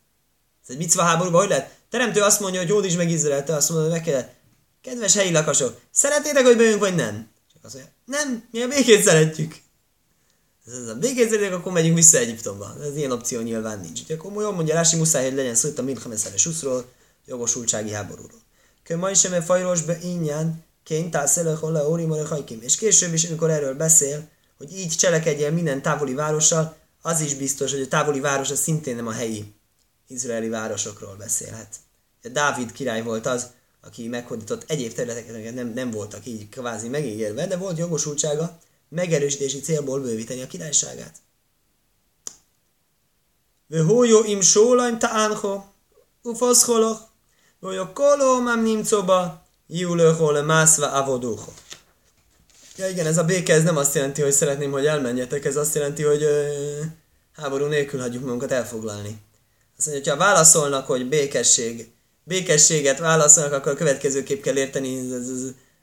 Ez 0.63 0.69
egy 0.69 0.77
micva 0.77 1.01
háború, 1.01 1.31
hogy 1.31 1.49
lehet? 1.49 1.77
Teremtő 1.89 2.21
azt 2.21 2.39
mondja, 2.39 2.59
hogy 2.59 2.69
jód 2.69 2.85
is 2.85 2.95
meg 2.95 3.09
Izrael, 3.09 3.43
te 3.43 3.55
azt 3.55 3.69
mondod, 3.69 3.91
hogy 3.91 3.99
meg 3.99 4.07
kell. 4.07 4.29
Kedves 4.81 5.13
helyi 5.13 5.31
lakosok, 5.31 5.79
szeretnétek, 5.91 6.45
hogy 6.45 6.57
bejönk, 6.57 6.79
vagy 6.79 6.95
nem? 6.95 7.29
Csak 7.53 7.63
azt 7.63 7.73
mondja, 7.73 7.91
nem, 8.05 8.43
mi 8.51 8.61
a 8.61 8.67
békét 8.67 9.03
szeretjük 9.03 9.55
ez 10.67 10.87
a 10.87 10.93
végézérjük, 10.99 11.53
akkor 11.53 11.71
megyünk 11.71 11.95
vissza 11.95 12.17
Egyiptomba. 12.17 12.75
Ez 12.81 12.95
ilyen 12.95 13.11
opció 13.11 13.41
nyilván 13.41 13.79
nincs. 13.79 13.99
Úgyhogy 13.99 14.15
akkor 14.15 14.41
jól 14.41 14.53
mondja 14.53 14.73
Rási 14.73 14.97
muszáj, 14.97 15.23
hogy 15.23 15.35
legyen 15.35 15.55
szó 15.55 15.67
itt 15.67 15.79
a 15.79 15.83
Milchameszeres 15.83 16.45
uszról, 16.45 16.85
jogosultsági 17.25 17.91
háborúról. 17.91 18.41
Kő 18.83 18.97
ma 18.97 19.09
is 19.09 19.27
fajros 19.45 19.81
be 19.81 19.97
ingyen, 20.01 20.63
ként 20.83 21.17
órimore 21.87 22.27
hajkim. 22.27 22.59
És 22.61 22.75
később 22.75 23.13
is, 23.13 23.23
amikor 23.23 23.49
erről 23.49 23.75
beszél, 23.75 24.27
hogy 24.57 24.77
így 24.77 24.95
cselekedjél 24.95 25.51
minden 25.51 25.81
távoli 25.81 26.13
várossal, 26.13 26.75
az 27.01 27.21
is 27.21 27.35
biztos, 27.35 27.71
hogy 27.71 27.81
a 27.81 27.87
távoli 27.87 28.19
város 28.19 28.51
az 28.51 28.59
szintén 28.59 28.95
nem 28.95 29.07
a 29.07 29.11
helyi 29.11 29.53
izraeli 30.07 30.49
városokról 30.49 31.15
beszélhet. 31.15 31.75
Dávid 32.31 32.71
király 32.71 33.03
volt 33.03 33.25
az, 33.25 33.47
aki 33.81 34.07
meghódított 34.07 34.63
egyéb 34.67 34.93
területeket, 34.93 35.53
nem, 35.53 35.67
nem 35.67 35.91
voltak 35.91 36.25
így 36.25 36.49
kvázi 36.49 36.87
megígérve, 36.87 37.47
de 37.47 37.57
volt 37.57 37.77
jogosultsága, 37.77 38.59
megerősítési 38.89 39.59
célból 39.59 39.99
bővíteni 39.99 40.41
a 40.41 40.47
királyságát. 40.47 41.15
Vehójó 43.67 44.23
im 44.23 44.41
sólaim 44.41 44.99
taánho, 44.99 45.63
ufaszholok, 46.21 46.99
hogy 47.59 47.77
a 47.77 47.93
koló 47.93 48.39
nem 48.39 48.63
nimcoba, 48.63 49.45
júlőhol 49.67 50.41
mászva 50.41 50.91
avodóho. 50.91 51.51
Ja 52.77 52.87
igen, 52.89 53.05
ez 53.05 53.17
a 53.17 53.23
béke, 53.23 53.53
ez 53.53 53.63
nem 53.63 53.77
azt 53.77 53.95
jelenti, 53.95 54.21
hogy 54.21 54.31
szeretném, 54.31 54.71
hogy 54.71 54.85
elmenjetek, 54.85 55.45
ez 55.45 55.55
azt 55.55 55.75
jelenti, 55.75 56.03
hogy 56.03 56.23
ö, 56.23 56.47
háború 57.33 57.65
nélkül 57.65 57.99
hagyjuk 57.99 58.23
magunkat 58.23 58.51
elfoglalni. 58.51 59.21
Azt 59.77 59.87
mondja, 59.87 60.13
hogyha 60.13 60.25
válaszolnak, 60.25 60.87
hogy 60.87 61.09
békesség, 61.09 61.91
békességet 62.23 62.99
válaszolnak, 62.99 63.53
akkor 63.53 63.71
a 63.71 63.75
következőképp 63.75 64.41
kell 64.41 64.57
érteni 64.57 65.09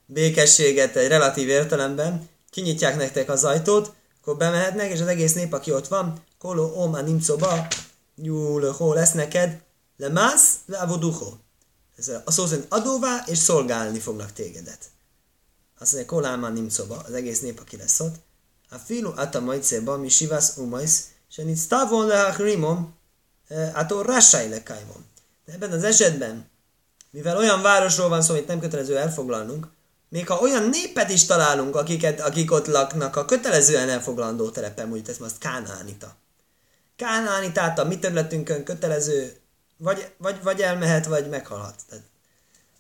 békességet 0.07 0.97
egy 0.97 1.09
relatív 1.09 1.49
értelemben, 1.49 2.29
kinyitják 2.51 2.97
nektek 2.97 3.31
az 3.31 3.45
ajtót, 3.45 3.93
akkor 4.21 4.37
bemehetnek, 4.37 4.91
és 4.91 5.01
az 5.01 5.07
egész 5.07 5.33
nép, 5.33 5.53
aki 5.53 5.73
ott 5.73 5.89
van, 5.89 6.23
koló, 6.39 6.73
oma, 6.77 7.01
nimcoba, 7.01 7.67
hol 8.77 8.95
lesz 8.95 9.13
neked, 9.13 9.61
le 9.97 10.09
mász, 10.09 10.55
le 10.67 10.79
avoduho. 10.79 11.33
Ez 11.97 12.11
a 12.25 12.31
szó 12.31 12.47
szerint 12.47 12.67
adóvá, 12.69 13.25
és 13.27 13.39
szolgálni 13.39 13.99
fognak 13.99 14.33
tégedet. 14.33 14.79
Azt 15.79 15.93
mondja, 15.93 16.11
koláma 16.11 16.49
nimcoba, 16.49 16.97
az 17.07 17.13
egész 17.13 17.41
nép, 17.41 17.61
aki 17.61 17.77
lesz 17.77 18.01
ott, 18.01 18.15
a 18.71 18.77
filu 18.77 19.13
ata 19.17 19.41
majcéba, 19.41 19.97
mi 19.97 20.09
sivász 20.09 20.57
umajsz, 20.57 21.09
és 21.29 21.37
nincs 21.37 21.67
távon 21.67 22.07
le 22.07 22.35
rimom, 22.37 22.95
ától 23.73 24.03
rassai 24.03 24.49
le 24.49 24.63
kajmom. 24.63 25.07
De 25.45 25.53
ebben 25.53 25.73
az 25.73 25.85
esetben, 25.85 26.51
mivel 27.11 27.37
olyan 27.37 27.63
városról 27.63 28.09
van 28.09 28.23
szó, 28.23 28.33
amit 28.33 28.47
nem 28.47 28.61
kötelező 28.61 28.99
elfoglalnunk, 28.99 29.67
még 30.09 30.29
ha 30.29 30.39
olyan 30.39 30.69
népet 30.69 31.11
is 31.11 31.25
találunk, 31.25 31.77
akiket, 31.77 32.21
akik 32.21 32.53
ott 32.53 32.67
laknak 32.67 33.17
a 33.17 33.25
kötelezően 33.25 33.89
elfoglalandó 33.89 34.51
terepen, 34.51 34.93
úgy 34.93 35.03
teszem 35.03 35.25
azt 35.25 35.39
Kánánita. 35.39 36.17
Kánánitát 36.97 37.79
a 37.79 37.85
mi 37.85 37.99
területünkön 37.99 38.65
kötelező, 38.65 39.37
vagy, 39.77 40.13
vagy, 40.17 40.43
vagy 40.43 40.61
elmehet, 40.61 41.07
vagy 41.07 41.29
meghalhat. 41.29 41.75
Tehát 41.89 42.05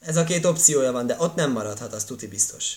ez 0.00 0.16
a 0.16 0.24
két 0.24 0.44
opciója 0.44 0.92
van, 0.92 1.06
de 1.06 1.16
ott 1.18 1.34
nem 1.34 1.50
maradhat, 1.50 1.92
az 1.92 2.04
tuti 2.04 2.26
biztos. 2.26 2.76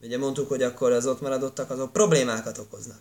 Ugye 0.00 0.18
mondtuk, 0.18 0.48
hogy 0.48 0.62
akkor 0.62 0.92
az 0.92 1.06
ott 1.06 1.20
maradottak, 1.20 1.70
azok 1.70 1.92
problémákat 1.92 2.58
okoznak. 2.58 3.00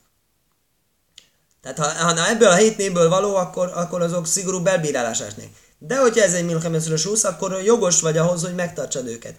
Tehát 1.61 1.77
ha, 1.77 1.85
ha 1.85 2.29
ebből 2.29 2.47
a 2.47 2.55
hét 2.55 2.77
népből 2.77 3.09
való, 3.09 3.35
akkor, 3.35 3.71
akkor 3.75 4.01
azok 4.01 4.27
szigorú 4.27 4.61
belbírálás 4.61 5.21
esnék. 5.21 5.49
De 5.79 5.97
hogyha 5.97 6.23
ez 6.23 6.33
egy 6.33 6.45
milchemesszörös 6.45 7.03
húsz, 7.03 7.23
akkor 7.23 7.61
jogos 7.63 8.01
vagy 8.01 8.17
ahhoz, 8.17 8.43
hogy 8.43 8.55
megtartsad 8.55 9.07
őket. 9.07 9.35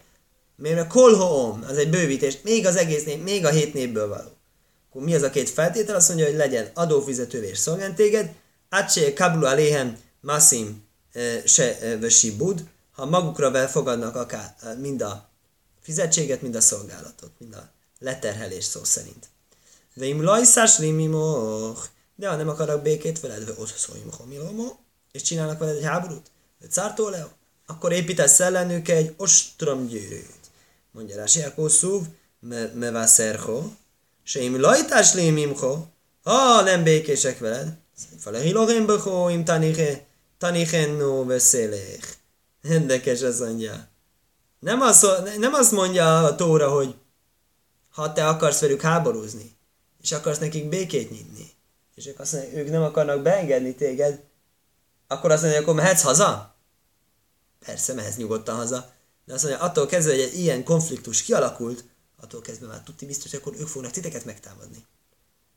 Mert 0.56 0.80
a 0.80 0.87
kolhoom, 0.87 1.64
az 1.68 1.76
egy 1.76 1.90
bővítés, 1.90 2.38
még 2.42 2.66
az 2.66 2.76
egész 2.76 3.04
nép, 3.04 3.22
még 3.22 3.44
a 3.44 3.50
hét 3.50 3.75
népből 3.75 4.08
való. 4.08 4.37
Akkor 4.88 5.02
mi 5.02 5.14
az 5.14 5.22
a 5.22 5.30
két 5.30 5.50
feltétel? 5.50 5.94
Azt 5.94 6.08
mondja, 6.08 6.26
hogy 6.26 6.37
legyen 6.37 6.70
adófizető 6.75 7.42
és 7.42 7.58
szolgált 7.58 7.94
téged, 7.94 8.30
Atse 8.70 9.12
kablu 9.12 9.46
aléhem 9.46 9.98
masim 10.20 10.84
eh, 11.12 11.42
se 11.44 11.78
eh, 11.78 12.00
vesibud, 12.00 12.64
ha 12.92 13.06
magukra 13.06 13.56
elfogadnak 13.56 14.16
akár 14.16 14.54
eh, 14.62 14.76
mind 14.76 15.02
a 15.02 15.28
fizetséget, 15.80 16.42
mind 16.42 16.54
a 16.54 16.60
szolgálatot, 16.60 17.30
mind 17.38 17.54
a 17.54 17.70
leterhelés 17.98 18.64
szó 18.64 18.84
szerint. 18.84 19.28
De 19.94 20.04
im 20.04 20.22
lajszás 20.22 20.78
limimoch, 20.78 21.87
de 22.18 22.28
ha 22.28 22.37
nem 22.37 22.48
akarok 22.48 22.82
békét 22.82 23.20
veled, 23.20 23.54
szóljunk 23.76 24.14
homilomo, 24.14 24.76
és 25.12 25.22
csinálnak 25.22 25.58
veled 25.58 25.76
egy 25.76 25.84
háborút, 25.84 26.30
de 26.60 26.66
cártó 26.66 27.08
leo, 27.08 27.26
akkor 27.66 27.92
építesz 27.92 28.40
ellenük 28.40 28.88
egy 28.88 29.14
ostrom 29.16 29.87
gyűrűt. 29.87 30.50
Mondja 30.90 31.16
Rási 31.16 31.42
Akószúv, 31.42 32.02
me 32.75 32.90
vászerho, 32.90 33.62
se 34.22 34.40
im 34.40 34.60
lajtás 34.60 35.14
limimho, 35.14 35.87
ha 36.22 36.62
nem 36.62 36.82
békések 36.82 37.38
veled, 37.38 37.76
Falehilogén 38.18 38.87
bechó, 38.87 39.28
im 39.28 39.44
taniche, 39.44 40.06
tanichenno 40.38 41.25
beszélek. 41.25 42.18
Érdekes 42.62 43.22
az 43.22 43.40
mondja. 43.40 43.88
Nem 44.58 44.80
azt, 44.80 45.06
nem 45.38 45.54
azt 45.54 45.72
mondja 45.72 46.25
a 46.25 46.34
Tóra, 46.34 46.70
hogy 46.70 46.94
ha 47.88 48.12
te 48.12 48.28
akarsz 48.28 48.60
velük 48.60 48.80
háborúzni, 48.80 49.56
és 50.02 50.12
akarsz 50.12 50.38
nekik 50.38 50.68
békét 50.68 51.10
nyitni, 51.10 51.56
és 51.98 52.06
ők, 52.06 52.18
azt 52.18 52.32
mondják, 52.32 52.54
ők 52.54 52.70
nem 52.70 52.82
akarnak 52.82 53.22
beengedni 53.22 53.74
téged, 53.74 54.20
akkor 55.06 55.30
azt 55.30 55.42
mondja, 55.42 55.60
akkor 55.60 55.74
mehetsz 55.74 56.02
haza? 56.02 56.54
Persze, 57.64 57.92
mehetsz 57.92 58.16
nyugodtan 58.16 58.56
haza. 58.56 58.92
De 59.24 59.34
azt 59.34 59.44
mondja, 59.44 59.62
attól 59.62 59.86
kezdve, 59.86 60.12
hogy 60.12 60.20
egy 60.20 60.38
ilyen 60.38 60.64
konfliktus 60.64 61.22
kialakult, 61.22 61.84
attól 62.20 62.40
kezdve 62.40 62.66
már 62.66 62.82
tudti 62.82 63.06
biztos, 63.06 63.30
hogy 63.30 63.40
akkor 63.40 63.60
ők 63.60 63.66
fognak 63.66 63.90
titeket 63.90 64.24
megtámadni. 64.24 64.84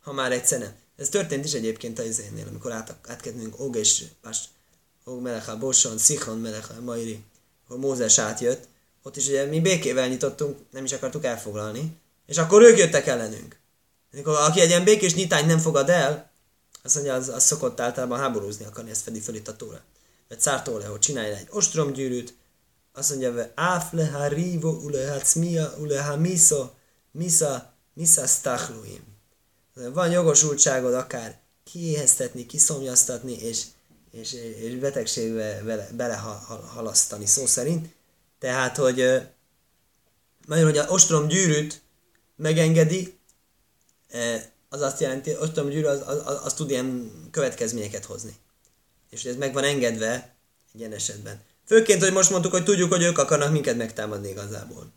Ha 0.01 0.13
már 0.13 0.31
egyszer 0.31 0.59
nem. 0.59 0.75
Ez 0.97 1.09
történt 1.09 1.45
is 1.45 1.53
egyébként 1.53 1.99
a 1.99 2.03
izénél, 2.03 2.47
amikor 2.47 2.71
át, 2.71 2.95
átkednünk 3.07 3.59
Og 3.59 3.75
és 3.75 4.03
Pás, 4.21 4.43
Og 5.03 5.21
Melecha, 5.21 5.57
Boson, 5.57 5.97
Szichon 5.97 6.39
Melecha, 6.39 6.81
Mairi, 6.81 7.23
akkor 7.65 7.77
Mózes 7.77 8.17
átjött, 8.17 8.67
ott 9.03 9.17
is 9.17 9.27
ugye 9.27 9.45
mi 9.45 9.59
békével 9.59 10.07
nyitottunk, 10.07 10.57
nem 10.71 10.83
is 10.83 10.91
akartuk 10.91 11.25
elfoglalni, 11.25 11.97
és 12.25 12.37
akkor 12.37 12.61
ők 12.61 12.77
jöttek 12.77 13.07
ellenünk. 13.07 13.59
Amikor 14.13 14.33
aki 14.33 14.61
egy 14.61 14.69
ilyen 14.69 14.83
békés 14.83 15.15
nyitányt 15.15 15.47
nem 15.47 15.59
fogad 15.59 15.89
el, 15.89 16.30
azt 16.83 16.95
mondja, 16.95 17.13
az, 17.13 17.29
az 17.29 17.43
szokott 17.43 17.79
általában 17.79 18.19
háborúzni 18.19 18.65
akarni, 18.65 18.89
ezt 18.89 19.01
fedi 19.01 19.19
fel 19.19 19.35
itt 19.35 19.47
a 19.47 19.55
tóra. 19.55 19.81
Vagy 20.27 20.39
Szártó 20.39 20.79
hogy 20.79 20.99
csinálj 20.99 21.31
egy 21.31 21.47
ostromgyűrűt, 21.49 22.35
azt 22.93 23.09
mondja, 23.09 23.51
áf 23.55 23.91
leha 23.91 24.27
rivo, 24.27 24.69
uleha 24.69 25.19
cmia, 25.19 25.73
uleha 25.79 26.17
misa, 26.17 26.73
misa, 27.11 27.73
misa 27.93 28.27
stachluim 28.27 29.11
van 29.73 30.11
jogosultságod 30.11 30.93
akár 30.93 31.39
kiéheztetni, 31.63 32.45
kiszomjaztatni, 32.45 33.33
és, 33.33 33.63
és, 34.11 34.33
és 34.33 34.75
betegségbe 34.75 35.61
bele, 35.63 35.89
belehalasztani 35.95 37.25
szó 37.25 37.45
szerint. 37.45 37.95
Tehát, 38.39 38.77
hogy 38.77 38.95
nagyon, 40.47 40.63
hogy 40.63 40.77
a 40.77 40.87
ostrom 40.87 41.27
gyűrűt 41.27 41.81
megengedi, 42.35 43.19
az 44.73 44.81
azt 44.81 44.99
jelenti, 44.99 45.35
ostrom 45.39 45.69
gyűrű 45.69 45.85
az, 45.85 46.01
az, 46.05 46.21
az, 46.25 46.39
az 46.43 46.53
tud 46.53 46.69
ilyen 46.69 47.11
következményeket 47.31 48.05
hozni. 48.05 48.35
És 49.09 49.23
ez 49.23 49.35
meg 49.35 49.53
van 49.53 49.63
engedve 49.63 50.35
egy 50.73 50.79
ilyen 50.79 50.93
esetben. 50.93 51.41
Főként, 51.65 52.01
hogy 52.01 52.11
most 52.11 52.29
mondtuk, 52.29 52.51
hogy 52.51 52.63
tudjuk, 52.63 52.91
hogy 52.91 53.03
ők 53.03 53.17
akarnak 53.17 53.51
minket 53.51 53.77
megtámadni 53.77 54.29
igazából. 54.29 54.91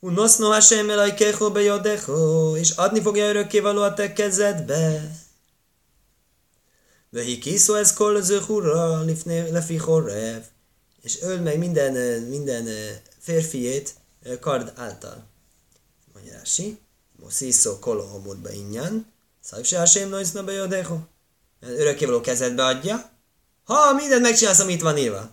Unoszno 0.00 0.48
Hashem 0.48 0.90
elajkecho 0.90 1.50
bejodecho, 1.50 2.56
és 2.56 2.70
adni 2.70 3.00
fogja 3.00 3.28
örökkévaló 3.28 3.82
a 3.82 3.94
te 3.94 4.12
kezedbe. 4.12 5.10
Vehi 7.10 7.38
kiszó 7.38 7.74
ez 7.74 7.92
kol 7.92 8.22
zöhura 8.22 9.04
lefi 9.50 9.76
horrev, 9.76 10.42
és 11.02 11.20
öld 11.22 11.42
meg 11.42 11.58
minden, 11.58 12.22
minden 12.22 12.68
férfiét 13.18 13.94
kard 14.40 14.72
által. 14.76 15.26
Mondja 16.12 16.32
Rási, 16.32 16.78
Mosziszó 17.20 17.78
kolo 17.78 18.02
homurba 18.02 18.50
ingyen, 18.50 19.12
szajv 19.42 19.64
se 19.64 19.78
Hashem 19.78 20.08
noizna 20.08 20.44
bejodecho. 20.44 20.98
Örökkévaló 21.60 22.20
kezedbe 22.20 22.64
adja, 22.64 23.10
ha 23.64 23.92
mindent 23.92 24.22
megcsinálsz, 24.22 24.58
amit 24.58 24.82
van 24.82 24.98
írva. 24.98 25.30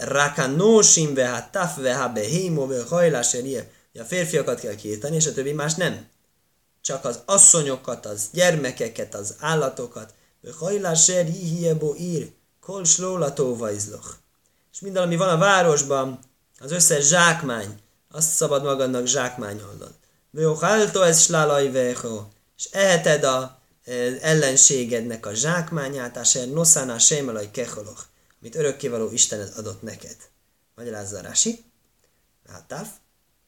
Rakanósim 0.00 1.14
veha 1.14 1.50
taf 1.50 1.76
veha 1.76 2.08
behémo 2.08 2.66
ve 2.66 2.84
hajláserie. 2.88 3.70
A 3.94 4.02
férfiakat 4.02 4.60
kell 4.60 4.74
kiírtani, 4.74 5.16
és 5.16 5.26
a 5.26 5.32
többi 5.32 5.52
más 5.52 5.74
nem. 5.74 6.08
Csak 6.80 7.04
az 7.04 7.20
asszonyokat, 7.24 8.06
az 8.06 8.28
gyermekeket, 8.32 9.14
az 9.14 9.34
állatokat. 9.38 10.14
Ve 10.40 10.50
hajláser 10.58 11.24
hihiebo 11.24 11.94
ír. 11.94 12.32
Kol 12.60 12.84
slólató 12.84 13.56
vajzloch. 13.56 14.14
És 14.72 14.80
minden, 14.80 15.02
ami 15.02 15.16
van 15.16 15.28
a 15.28 15.38
városban, 15.38 16.18
az 16.58 16.72
összes 16.72 17.08
zsákmány, 17.08 17.80
azt 18.16 18.30
szabad 18.30 18.64
magadnak 18.64 19.06
zsákmányolnod. 19.06 19.94
Vőháltó 20.30 21.02
ez 21.02 21.20
slálaj. 21.20 21.66
És 22.56 22.64
eheted 22.70 23.24
a 23.24 23.58
ellenségednek 24.20 25.26
a 25.26 25.34
zsákmányát, 25.34 26.16
aser 26.16 26.48
noszánál 26.48 26.98
sémelaj 26.98 27.50
keholoch 27.50 28.04
amit 28.46 28.58
örökkévaló 28.58 29.10
Istened 29.10 29.52
adott 29.56 29.82
neked. 29.82 30.16
Magyarázza 30.74 31.20
Rási. 31.20 31.64
Taf, 32.66 32.88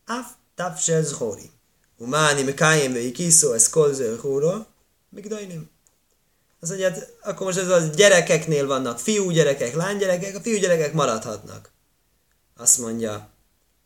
af, 0.06 0.26
taf 0.54 0.82
se 0.82 1.02
zhori. 1.02 1.50
Umáni 1.96 2.42
mekájén 2.42 2.92
vei 2.92 3.12
kiszó, 3.12 3.52
ez 3.52 3.68
kolző 3.68 4.16
húró, 4.16 4.66
migdajnim. 5.08 5.70
Az 6.60 6.68
hogy 6.68 6.82
hát, 6.82 7.12
akkor 7.22 7.46
most 7.46 7.58
ez 7.58 7.68
a 7.68 7.80
gyerekeknél 7.80 8.66
vannak 8.66 8.98
fiú 8.98 9.30
gyerekek, 9.30 9.74
lánygyerekek, 9.74 10.36
a 10.36 10.40
fiú 10.40 10.58
gyerekek 10.58 10.92
maradhatnak. 10.92 11.70
Azt 12.56 12.78
mondja, 12.78 13.30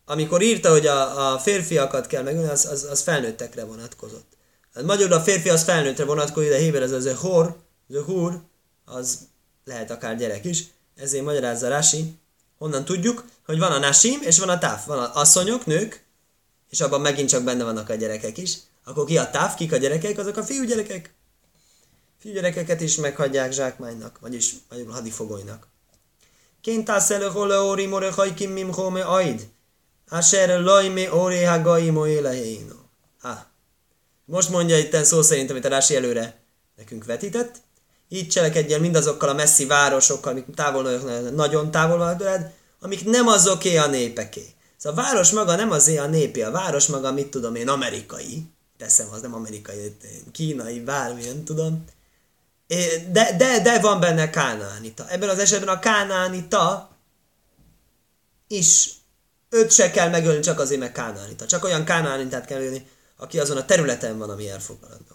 amikor 0.04 0.42
írta, 0.42 0.71
hogy 0.71 0.87
a, 0.87 1.32
a 1.32 1.38
férfiakat 1.38 2.06
kell 2.06 2.23
megölni, 2.23 2.49
az, 2.49 2.66
az, 2.66 2.87
az 2.90 3.00
felnőttekre 3.00 3.64
vonatkozott. 3.64 4.32
Hát 4.75 4.85
magyarul 4.85 5.12
a 5.12 5.21
férfi 5.21 5.49
az 5.49 5.62
felnőttre 5.62 6.04
vonatkozik, 6.04 6.50
de 6.50 6.56
héber 6.56 6.82
ez 6.82 6.92
az 6.92 7.06
a 7.06 7.16
hor, 7.16 7.56
az 7.88 7.97
a 7.97 8.02
húr, 8.02 8.40
az 8.85 9.18
lehet 9.64 9.90
akár 9.90 10.16
gyerek 10.16 10.44
is 10.44 10.64
ezért 10.97 11.25
magyarázza 11.25 11.68
Rási, 11.68 12.18
honnan 12.59 12.85
tudjuk, 12.85 13.25
hogy 13.47 13.59
van 13.59 13.73
a 13.73 13.78
nasim 13.78 14.21
és 14.23 14.38
van 14.38 14.49
a 14.49 14.59
táv. 14.59 14.87
Van 14.87 14.99
a 14.99 15.14
asszonyok, 15.14 15.66
nők, 15.66 16.04
és 16.71 16.80
abban 16.80 17.00
megint 17.00 17.28
csak 17.28 17.42
benne 17.42 17.64
vannak 17.64 17.88
a 17.88 17.94
gyerekek 17.94 18.38
is. 18.38 18.56
Akkor 18.85 19.04
ki 19.04 19.18
a 19.18 19.30
táv, 19.30 19.54
kik 19.54 19.73
a 19.73 19.76
gyerekek, 19.76 20.18
azok 20.18 20.37
a 20.37 20.42
fiúgyerekek. 20.42 21.14
Fiúgyerekeket 22.18 22.80
is 22.80 22.97
meghagyják 22.97 23.52
zsákmánynak, 23.52 24.18
vagyis 24.21 24.54
hadifogolynak. 24.88 25.66
Ként 26.61 26.85
tász 26.85 27.11
elő 27.11 27.28
hole 27.28 27.61
óri 27.61 27.87
more 27.87 28.11
hajkim 28.11 28.50
mim 28.50 28.73
home 28.73 29.04
aid. 29.04 29.49
Asher 30.12 30.61
lajmi 30.61 31.09
ori 31.09 31.42
hagaimo 31.42 32.07
élehéno. 32.07 32.75
Ah. 33.21 33.38
Most 34.25 34.49
mondja 34.49 34.78
itt 34.78 35.04
szó 35.04 35.23
szerint, 35.23 35.50
amit 35.50 35.64
a 35.64 35.69
Rási 35.69 35.97
előre 35.97 36.40
nekünk 36.76 37.04
vetített. 37.04 37.57
Így 38.09 38.28
cselekedjen 38.28 38.81
mindazokkal 38.81 39.28
a 39.28 39.35
messzi 39.35 39.66
városokkal, 39.66 40.33
amik 40.33 40.45
távol, 40.54 40.83
nagyon 41.31 41.71
távol 41.71 41.99
vannak 41.99 42.19
tőled, 42.19 42.52
amik 42.81 43.04
nem 43.04 43.26
azoké 43.26 43.76
a 43.76 43.87
népeké. 43.87 44.47
Szóval 44.76 44.99
a 44.99 45.02
város 45.02 45.31
maga 45.31 45.57
nem 45.57 45.71
azé 45.71 45.97
a 45.97 46.07
népi, 46.07 46.42
a 46.42 46.50
város 46.50 46.87
maga, 46.87 47.12
mit 47.12 47.28
tudom 47.28 47.54
én, 47.54 47.69
amerikai. 47.69 48.47
Teszem, 48.78 49.07
az 49.12 49.21
nem 49.21 49.35
amerikai, 49.35 49.97
kínai, 50.33 50.81
bármilyen, 50.81 51.45
tudom. 51.45 51.85
De, 53.11 53.37
de, 53.37 53.61
de 53.62 53.81
van 53.81 54.00
benne 54.00 54.31
kánánita. 54.31 55.09
Ebben 55.09 55.28
az 55.28 55.38
esetben 55.38 55.75
a 55.75 55.78
kánánita 55.78 56.90
is 58.47 58.90
őt 59.52 59.71
se 59.71 59.90
kell 59.90 60.09
megölni 60.09 60.40
csak 60.40 60.61
azért, 60.61 60.80
mert 60.80 60.92
kánánita. 60.92 61.47
Csak 61.47 61.64
olyan 61.64 61.85
kánánitát 61.85 62.44
kell 62.44 62.61
ölni, 62.61 62.87
aki 63.16 63.38
azon 63.38 63.56
a 63.56 63.64
területen 63.64 64.18
van, 64.18 64.30
ami 64.30 64.49
elfoglalandó. 64.49 65.14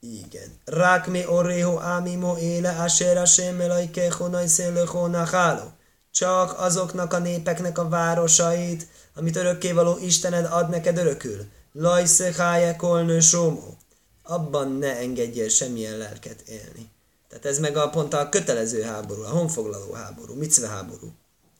Igen. 0.00 0.58
Rák 0.64 1.06
mi 1.06 1.26
orrého 1.26 1.80
ámimo 1.80 2.36
éle 2.36 2.70
asher 2.70 3.16
asem 3.16 3.60
elajkecho 3.60 4.26
najszélöcho 4.26 5.06
nacháló. 5.06 5.72
Csak 6.10 6.58
azoknak 6.58 7.12
a 7.12 7.18
népeknek 7.18 7.78
a 7.78 7.88
városait, 7.88 8.86
amit 9.14 9.36
örökkévaló 9.36 9.98
Istened 9.98 10.44
ad 10.50 10.68
neked 10.68 10.98
örökül. 10.98 11.44
Lajszeháje 11.72 12.76
kolnő 12.76 13.20
somó. 13.20 13.76
Abban 14.22 14.72
ne 14.72 14.96
engedjél 14.96 15.48
semmilyen 15.48 15.96
lelket 15.96 16.40
élni. 16.40 16.90
Tehát 17.28 17.44
ez 17.44 17.58
meg 17.58 17.76
a 17.76 17.90
pont 17.90 18.14
a 18.14 18.28
kötelező 18.28 18.82
háború, 18.82 19.22
a 19.22 19.28
honfoglaló 19.28 19.92
háború, 19.92 20.34
micve 20.34 20.68
háború. 20.68 21.12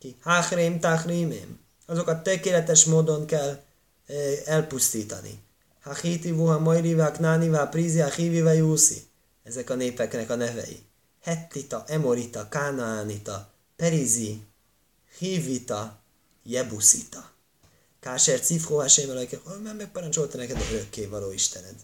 Ki? 0.05 0.17
Háchrém, 0.21 0.81
táchrímém. 0.81 1.59
Azokat 1.87 2.23
tökéletes 2.23 2.85
módon 2.85 3.27
kell 3.27 3.63
eh, 4.07 4.43
elpusztítani. 4.45 5.43
Hachiti, 5.81 6.31
Vuha, 6.31 6.59
Majriva, 6.59 7.11
Knániva, 7.11 7.69
Prizi, 7.69 8.01
Achiviva, 8.01 8.53
Juszi. 8.53 9.03
Ezek 9.45 9.71
a 9.71 9.75
népeknek 9.75 10.31
a 10.31 10.35
nevei. 10.35 10.83
Hettita, 11.23 11.85
Emorita, 11.87 12.49
Kánaánita, 12.49 13.53
Perizi, 13.77 14.43
Hivita, 15.19 16.01
Jebuszita. 16.43 17.33
Káser 18.01 18.41
Cifho, 18.41 18.77
Hasém, 18.77 19.11
mert 19.63 19.77
megparancsolta 19.77 20.37
neked 20.37 20.57
a 20.57 20.73
örökké 20.73 21.07
való 21.07 21.33
Istened. 21.33 21.77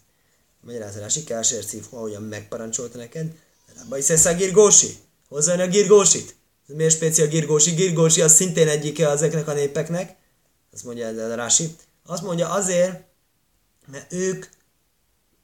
Magyarázási 0.60 1.24
Káser 1.24 1.64
Cifho, 1.64 1.96
ahogyan 1.96 2.22
megparancsolta 2.22 2.98
neked, 2.98 3.34
is 3.96 4.24
a 4.24 4.34
Girgósi. 4.34 4.96
Hozzá 5.28 5.62
a 5.62 5.66
Girgósit. 5.66 6.38
Miért 6.74 6.94
speciál 6.94 7.28
Girgósi? 7.28 7.70
Girgósi 7.70 8.20
az 8.20 8.34
szintén 8.34 8.68
egyike 8.68 9.08
ezeknek 9.08 9.48
a 9.48 9.52
népeknek. 9.52 10.16
Azt 10.72 10.84
mondja 10.84 11.06
ez 11.06 11.16
a 11.16 11.34
Rási. 11.34 11.76
Azt 12.06 12.22
mondja 12.22 12.50
azért, 12.50 13.02
mert 13.86 14.12
ők, 14.12 14.46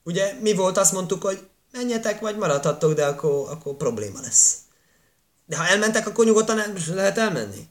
ugye 0.02 0.32
mi 0.40 0.54
volt, 0.54 0.76
azt 0.76 0.92
mondtuk, 0.92 1.22
hogy 1.22 1.48
menjetek, 1.72 2.20
vagy 2.20 2.36
maradhattok, 2.36 2.92
de 2.92 3.06
akkor, 3.06 3.50
akkor 3.50 3.74
probléma 3.74 4.20
lesz. 4.20 4.56
De 5.46 5.56
ha 5.56 5.66
elmentek, 5.66 6.06
akkor 6.06 6.24
nyugodtan 6.24 6.56
nem 6.56 6.76
lehet 6.88 7.18
elmenni. 7.18 7.68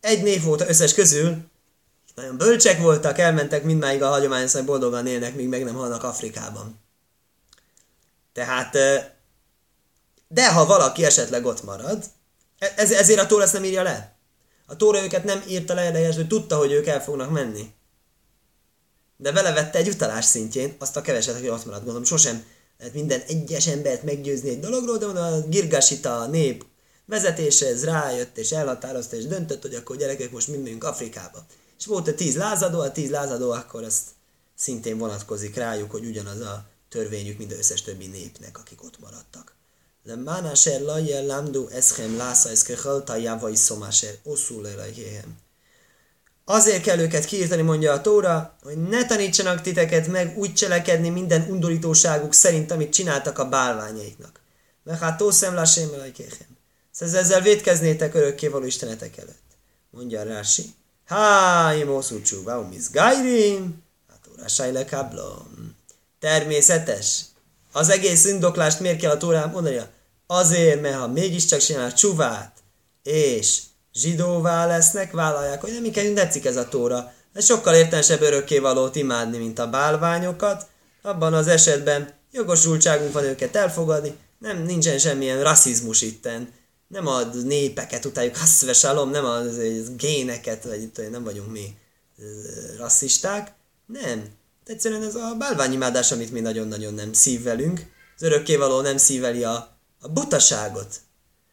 Egy 0.00 0.22
név 0.22 0.42
volt 0.42 0.68
összes 0.68 0.94
közül, 0.94 1.36
nagyon 2.14 2.36
bölcsek 2.36 2.80
voltak, 2.80 3.18
elmentek 3.18 3.64
mindmáig 3.64 4.02
a 4.02 4.08
hagyományos, 4.08 4.52
hogy 4.52 4.64
boldogan 4.64 5.06
élnek, 5.06 5.34
míg 5.34 5.48
meg 5.48 5.64
nem 5.64 5.74
halnak 5.74 6.02
Afrikában. 6.02 6.80
Tehát, 8.32 8.72
de 10.28 10.52
ha 10.52 10.66
valaki 10.66 11.04
esetleg 11.04 11.44
ott 11.44 11.62
marad, 11.62 12.04
ez, 12.76 12.90
ezért 12.92 13.20
a 13.20 13.26
Tóra 13.26 13.42
ezt 13.42 13.52
nem 13.52 13.64
írja 13.64 13.82
le. 13.82 14.16
A 14.66 14.76
Tóra 14.76 15.02
őket 15.02 15.24
nem 15.24 15.42
írta 15.48 15.74
le, 15.74 15.90
de 15.90 16.14
hogy 16.14 16.26
tudta, 16.26 16.56
hogy 16.56 16.72
ők 16.72 16.86
el 16.86 17.02
fognak 17.02 17.30
menni 17.30 17.74
de 19.16 19.32
vele 19.32 19.52
vette 19.52 19.78
egy 19.78 19.88
utalás 19.88 20.24
szintjén 20.24 20.76
azt 20.78 20.96
a 20.96 21.00
keveset, 21.00 21.36
aki 21.36 21.50
ott 21.50 21.64
maradt. 21.64 21.82
Gondolom, 21.82 22.04
sosem 22.04 22.44
lehet 22.78 22.94
minden 22.94 23.20
egyes 23.20 23.66
embert 23.66 24.02
meggyőzni 24.02 24.48
egy 24.48 24.60
dologról, 24.60 24.98
de 24.98 25.06
a 25.06 25.40
Girgasita 25.40 26.26
nép 26.26 26.64
vezetése 27.06 27.66
ez 27.66 27.84
rájött, 27.84 28.38
és 28.38 28.52
elhatározta, 28.52 29.16
és 29.16 29.26
döntött, 29.26 29.62
hogy 29.62 29.74
akkor 29.74 29.96
gyerekek 29.96 30.30
most 30.30 30.48
mindünk 30.48 30.84
Afrikába. 30.84 31.46
És 31.78 31.86
volt 31.86 32.08
egy 32.08 32.14
tíz 32.14 32.36
lázadó, 32.36 32.80
a 32.80 32.92
tíz 32.92 33.10
lázadó 33.10 33.50
akkor 33.50 33.82
azt 33.82 34.02
szintén 34.54 34.98
vonatkozik 34.98 35.56
rájuk, 35.56 35.90
hogy 35.90 36.04
ugyanaz 36.04 36.40
a 36.40 36.66
törvényük, 36.88 37.38
mint 37.38 37.52
az 37.52 37.58
összes 37.58 37.82
többi 37.82 38.06
népnek, 38.06 38.58
akik 38.58 38.84
ott 38.84 39.00
maradtak. 39.00 39.53
De 40.04 40.16
mánáser 40.16 40.80
lajjel 40.80 41.26
lamdu 41.26 41.68
eschem 41.68 42.16
lásza 42.16 42.48
eszkehalta 42.50 43.16
javai 43.16 43.56
szomáser 43.56 44.14
oszul 44.22 44.68
Azért 46.44 46.82
kell 46.82 46.98
őket 46.98 47.24
kiírtani, 47.24 47.62
mondja 47.62 47.92
a 47.92 48.00
Tóra, 48.00 48.56
hogy 48.62 48.82
ne 48.82 49.06
tanítsanak 49.06 49.60
titeket 49.60 50.06
meg 50.06 50.38
úgy 50.38 50.54
cselekedni 50.54 51.08
minden 51.08 51.46
undorítóságuk 51.50 52.32
szerint, 52.32 52.70
amit 52.70 52.92
csináltak 52.92 53.38
a 53.38 53.48
bálványaiknak. 53.48 54.40
Mert 54.82 55.00
hát 55.00 55.16
tószem 55.16 55.54
lásém 55.54 55.88
Szóval 56.90 57.16
ezzel 57.16 57.40
védkeznétek 57.40 58.14
örökkévaló 58.14 58.64
istenetek 58.64 59.16
előtt. 59.16 59.56
Mondja 59.90 60.20
a 60.20 60.24
Rási. 60.24 60.74
Há, 61.04 61.74
imószúcsú, 61.74 62.42
baumiz 62.42 62.90
gairim, 62.90 63.82
hát 64.08 64.18
Tóra 64.28 64.48
sajle 64.48 64.84
kablom. 64.84 65.76
Természetes. 66.20 67.20
Az 67.72 67.88
egész 67.88 68.24
indoklást 68.24 68.80
miért 68.80 69.00
kell 69.00 69.10
a 69.10 69.16
Tórán 69.16 69.50
mondania? 69.50 69.93
Azért, 70.26 70.80
mert 70.80 70.96
ha 70.96 71.08
mégiscsak 71.08 71.60
csinál 71.60 71.94
csuvát, 71.94 72.52
és 73.02 73.58
zsidóvá 73.92 74.66
lesznek, 74.66 75.12
vállalják, 75.12 75.60
hogy 75.60 75.72
nem 75.72 75.90
kell, 75.90 76.12
tetszik 76.12 76.44
ez 76.44 76.56
a 76.56 76.68
tóra. 76.68 77.12
Ez 77.32 77.44
sokkal 77.44 77.74
értelmesebb 77.74 78.20
örökkévalót 78.20 78.96
imádni, 78.96 79.38
mint 79.38 79.58
a 79.58 79.70
bálványokat. 79.70 80.66
Abban 81.02 81.34
az 81.34 81.48
esetben 81.48 82.12
jogosultságunk 82.30 83.12
van 83.12 83.24
őket 83.24 83.56
elfogadni, 83.56 84.16
nem 84.38 84.62
nincsen 84.62 84.98
semmilyen 84.98 85.42
rasszizmus 85.42 86.02
itten. 86.02 86.52
Nem 86.88 87.06
a 87.06 87.22
népeket 87.44 88.04
utáljuk, 88.04 88.36
hasszvesalom, 88.36 89.10
nem 89.10 89.24
a 89.24 89.40
géneket, 89.96 90.64
vagy 90.64 90.82
itt 90.82 91.10
nem 91.10 91.24
vagyunk 91.24 91.50
mi 91.52 91.74
rasszisták. 92.78 93.52
Nem. 93.86 94.24
Egyszerűen 94.66 95.02
ez 95.02 95.14
a 95.14 95.34
bálványimádás, 95.38 96.12
amit 96.12 96.32
mi 96.32 96.40
nagyon-nagyon 96.40 96.94
nem 96.94 97.12
szívvelünk. 97.12 97.80
Az 98.16 98.22
örökkévaló 98.22 98.80
nem 98.80 98.96
szíveli 98.96 99.44
a, 99.44 99.73
a 100.04 100.08
butaságot, 100.08 101.00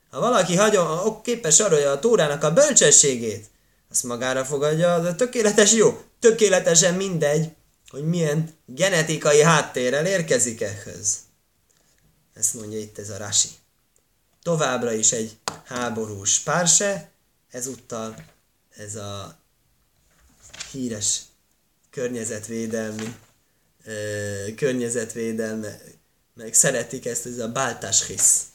ha 0.09 0.19
valaki 0.19 0.55
hagyom, 0.55 1.21
képes 1.21 1.59
hogy 1.61 1.73
a 1.73 1.99
Tórának 1.99 2.43
a 2.43 2.53
bölcsességét, 2.53 3.49
azt 3.89 4.03
magára 4.03 4.45
fogadja, 4.45 4.99
de 4.99 5.15
tökéletes 5.15 5.73
jó. 5.73 6.03
Tökéletesen 6.19 6.93
mindegy, 6.93 7.51
hogy 7.89 8.03
milyen 8.03 8.55
genetikai 8.65 9.41
háttérrel 9.41 10.05
érkezik 10.05 10.61
ehhez. 10.61 11.17
Ezt 12.33 12.53
mondja 12.53 12.79
itt 12.79 12.97
ez 12.97 13.09
a 13.09 13.17
Rasi. 13.17 13.49
Továbbra 14.43 14.93
is 14.93 15.11
egy 15.11 15.37
háborús 15.65 16.39
párse, 16.39 17.09
ezúttal 17.49 18.15
ez 18.75 18.95
a 18.95 19.37
híres 20.71 21.21
környezetvédelmi 21.89 23.15
környezetvédelme, 24.55 25.79
meg 26.33 26.53
szeretik 26.53 27.05
ezt, 27.05 27.25
ez 27.25 27.37
a 27.37 27.47
báltás 27.47 28.05
hisz 28.05 28.45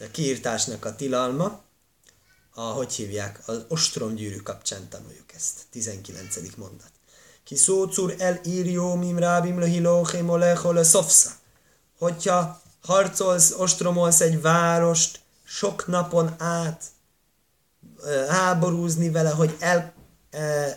a 0.00 0.10
kiírtásnak 0.10 0.84
a 0.84 0.96
tilalma, 0.96 1.60
a, 2.54 2.60
hogy 2.60 2.92
hívják, 2.92 3.40
az 3.46 3.64
ostromgyűrű 3.68 4.36
kapcsán 4.36 4.88
tanuljuk 4.88 5.32
ezt. 5.34 5.66
19. 5.70 6.56
mondat. 6.56 6.90
Ki 7.44 7.56
szócur 7.56 8.14
el 8.18 8.40
írjó 8.44 8.94
mim 8.94 9.18
rábim 9.18 9.58
lehilóchém 9.58 10.28
olechol 10.28 10.84
szofsza. 10.84 11.30
Hogyha 11.98 12.62
harcolsz, 12.82 13.50
ostromolsz 13.50 14.20
egy 14.20 14.40
várost 14.40 15.20
sok 15.44 15.86
napon 15.86 16.34
át, 16.38 16.84
háborúzni 18.28 19.10
vele, 19.10 19.30
hogy 19.30 19.56
el, 19.58 19.94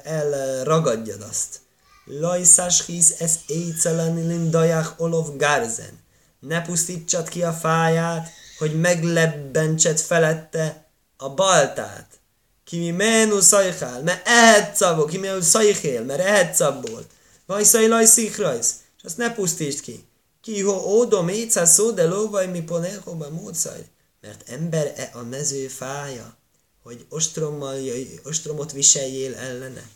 el, 0.04 0.64
ragadjad 0.64 1.22
azt. 1.22 1.60
Lajszás 2.06 2.86
hisz 2.86 3.20
ez 3.20 3.40
éjceleni 3.48 4.22
lindajach 4.22 5.02
olov 5.02 5.36
gárzen. 5.36 6.00
Ne 6.40 6.62
pusztítsad 6.62 7.30
ki 7.30 7.44
a 7.44 7.54
fáját, 7.54 8.30
hogy 8.58 8.80
meglebbentsed 8.80 10.00
felette 10.00 10.88
a 11.18 11.30
baltát. 11.30 12.20
Kimi 12.64 12.92
menu 12.92 13.42
szajhál, 13.42 14.02
mert 14.02 14.28
ehet 14.28 14.76
szabó, 14.76 15.06
kimi 15.06 15.28
menu 15.28 15.42
szajhél, 15.42 16.04
mert 16.04 16.20
ehet 16.20 16.56
szabból. 16.56 17.06
Vajszaj 17.46 17.88
laj 17.88 18.06
szikrajsz, 18.06 18.76
és 18.98 19.04
azt 19.04 19.18
ne 19.18 19.34
pusztítsd 19.34 19.80
ki. 19.80 20.08
Ki 20.42 20.62
ho 20.62 20.72
ódom 20.72 21.28
éjszá 21.28 21.66
szó, 21.66 21.92
de 21.92 22.06
lóvaj 22.06 22.48
mi 22.48 22.62
ponehoba 22.62 23.30
módszaj. 23.30 23.86
Mert 24.22 24.50
ember-e 24.50 25.10
a 25.14 25.22
mező 25.22 25.68
fája, 25.68 26.38
hogy 26.84 27.06
ostrommal, 27.10 27.80
ostromot 28.24 28.72
viseljél 28.72 29.36
ellene. 29.36 29.90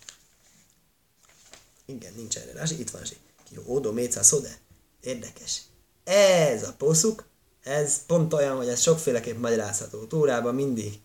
Igen, 1.86 2.14
nincs 2.16 2.38
erre 2.38 2.54
rá, 2.54 2.64
itt 2.78 2.90
van 2.90 3.02
Ki 3.50 3.56
ho 3.56 3.62
ódom 3.66 3.98
éjszá 3.98 4.22
szó, 4.22 4.40
de 4.40 4.58
érdekes. 5.02 5.62
Ez 6.04 6.64
a 6.64 6.74
poszuk, 6.78 7.26
ez 7.64 8.06
pont 8.06 8.34
olyan, 8.34 8.56
hogy 8.56 8.68
ez 8.68 8.82
sokféleképp 8.82 9.40
magyarázható. 9.40 10.06
Tórában 10.06 10.56
mindig 10.56 11.00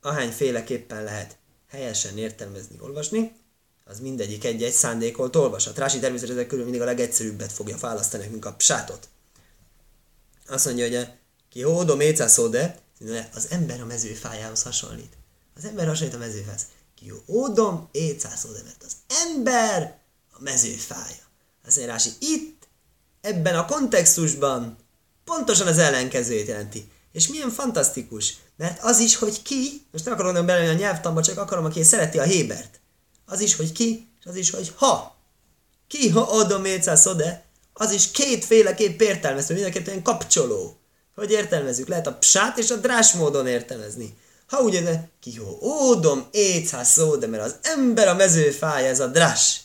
ahányféleképpen 0.00 1.04
lehet 1.04 1.36
helyesen 1.68 2.18
értelmezni, 2.18 2.76
olvasni, 2.80 3.32
az 3.84 4.00
mindegyik 4.00 4.44
egy-egy 4.44 4.72
szándékolt 4.72 5.36
olvasat. 5.36 5.78
Rási 5.78 5.98
természetesen 5.98 6.36
ezek 6.36 6.48
körül 6.48 6.64
mindig 6.64 6.82
a 6.82 6.84
legegyszerűbbet 6.84 7.52
fogja 7.52 7.76
választani, 7.76 8.26
mint 8.26 8.44
a 8.44 8.52
psátot. 8.52 9.08
Azt 10.48 10.64
mondja, 10.64 10.88
hogy 10.88 11.08
ki 11.50 11.62
hódom 11.62 12.00
écászóde, 12.00 12.78
az 13.34 13.46
ember 13.50 13.80
a 13.80 13.84
mezőfájához 13.84 14.62
hasonlít. 14.62 15.16
Az 15.56 15.64
ember 15.64 15.86
hasonlít 15.86 16.14
a 16.14 16.18
mezőfájához. 16.18 16.66
Ki 16.94 17.12
hódom 17.26 17.88
écászóde, 17.92 18.62
mert 18.62 18.82
az 18.82 18.92
ember 19.26 19.98
a 20.32 20.42
mezőfája. 20.42 21.24
Azt 21.66 21.76
mondja 21.76 21.94
Rási, 21.94 22.10
itt, 22.18 22.59
ebben 23.20 23.54
a 23.54 23.64
kontextusban 23.64 24.76
pontosan 25.24 25.66
az 25.66 25.78
ellenkezőjét 25.78 26.48
jelenti. 26.48 26.90
És 27.12 27.28
milyen 27.28 27.50
fantasztikus, 27.50 28.36
mert 28.56 28.82
az 28.82 28.98
is, 28.98 29.16
hogy 29.16 29.42
ki, 29.42 29.86
most 29.92 30.04
nem 30.04 30.14
akarom 30.14 30.46
bele 30.46 30.70
a 30.70 30.72
nyelvtamba, 30.72 31.22
csak 31.22 31.38
akarom, 31.38 31.64
aki 31.64 31.82
szereti 31.82 32.18
a 32.18 32.22
Hébert. 32.22 32.80
Az 33.26 33.40
is, 33.40 33.56
hogy 33.56 33.72
ki, 33.72 34.08
és 34.20 34.26
az 34.26 34.36
is, 34.36 34.50
hogy 34.50 34.72
ha. 34.76 35.16
Ki, 35.88 36.08
ha 36.08 36.20
adom 36.20 36.64
szode, 36.80 37.44
az 37.72 37.92
is 37.92 38.10
kétféleképp 38.10 39.00
értelmező, 39.00 39.54
mindenképpen 39.54 40.02
kapcsoló. 40.02 40.76
Hogy 41.14 41.30
értelmezzük? 41.30 41.88
Lehet 41.88 42.06
a 42.06 42.14
psát 42.14 42.58
és 42.58 42.70
a 42.70 42.76
drás 42.76 43.12
módon 43.12 43.46
értelmezni. 43.46 44.16
Ha 44.46 44.60
ugye, 44.60 45.00
ki 45.20 45.36
ho 45.36 45.58
ódom 45.60 46.28
szode, 46.82 47.26
mert 47.26 47.42
az 47.42 47.56
ember 47.62 48.08
a 48.08 48.14
mezőfája, 48.14 48.88
ez 48.88 49.00
a 49.00 49.06
drás. 49.06 49.60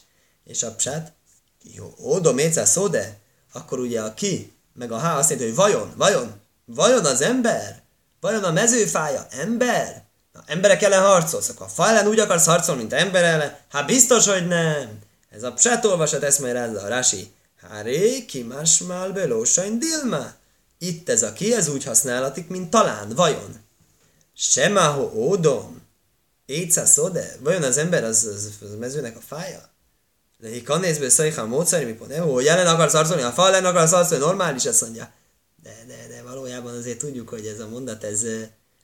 És 0.45 0.63
a 0.63 0.71
psát, 0.71 1.13
ki 1.61 1.77
ho 1.77 1.93
ódom 1.99 2.37
szode, 2.51 3.19
akkor 3.55 3.79
ugye 3.79 4.01
a 4.01 4.13
ki, 4.13 4.53
meg 4.73 4.91
a 4.91 4.97
há 4.97 5.17
azt 5.17 5.29
jelenti, 5.29 5.49
hogy 5.49 5.59
vajon, 5.59 5.93
vajon, 5.97 6.41
vajon 6.65 7.05
az 7.05 7.21
ember? 7.21 7.81
Vajon 8.19 8.43
a 8.43 8.51
mezőfája 8.51 9.27
ember? 9.29 10.03
Na, 10.33 10.43
emberek 10.45 10.81
ellen 10.81 11.01
harcolsz, 11.01 11.49
akkor 11.49 11.65
a 11.65 11.69
fa 11.69 11.87
ellen 11.87 12.07
úgy 12.07 12.19
akarsz 12.19 12.45
harcolni, 12.45 12.81
mint 12.81 12.93
ember 12.93 13.23
ellen? 13.23 13.57
Hát 13.69 13.85
biztos, 13.85 14.27
hogy 14.27 14.47
nem. 14.47 14.99
Ez 15.29 15.43
a 15.43 15.53
psát 15.53 15.85
olvasat 15.85 16.23
eszmerázza 16.23 16.81
a 16.81 16.87
Rasi. 16.87 17.33
Háré, 17.69 18.25
kimásmál 18.25 19.11
belósain 19.11 19.79
dilma. 19.79 20.33
Itt 20.77 21.09
ez 21.09 21.23
a 21.23 21.33
ki, 21.33 21.53
ez 21.53 21.67
úgy 21.67 21.83
használatik, 21.83 22.47
mint 22.47 22.69
talán, 22.69 23.09
vajon. 23.15 23.63
Semáho 24.35 25.11
ódom. 25.13 25.81
Éjca 26.45 26.85
szode. 26.85 27.35
Vajon 27.39 27.63
az 27.63 27.77
ember 27.77 28.03
az, 28.03 28.25
az, 28.25 28.49
az 28.61 28.75
mezőnek 28.79 29.17
a 29.17 29.21
fája? 29.27 29.69
De 30.45 30.51
hi 30.51 30.61
kanészből 30.61 31.09
szajha 31.09 31.41
a 31.41 31.45
módszeri, 31.45 31.85
mi 31.85 31.93
pont, 31.93 32.13
hogy 32.13 32.43
jelen 32.43 32.67
akarsz 32.67 32.93
harcolni, 32.93 33.21
a 33.21 33.31
fa 33.31 33.47
ellen 33.47 33.65
akarsz 33.65 33.91
harcolni, 33.91 34.23
normális, 34.23 34.65
azt 34.65 34.81
mondja. 34.81 35.11
De, 35.63 35.83
de, 35.87 36.15
de 36.15 36.23
valójában 36.23 36.77
azért 36.77 36.97
tudjuk, 36.97 37.29
hogy 37.29 37.45
ez 37.45 37.59
a 37.59 37.67
mondat, 37.67 38.03
ez 38.03 38.21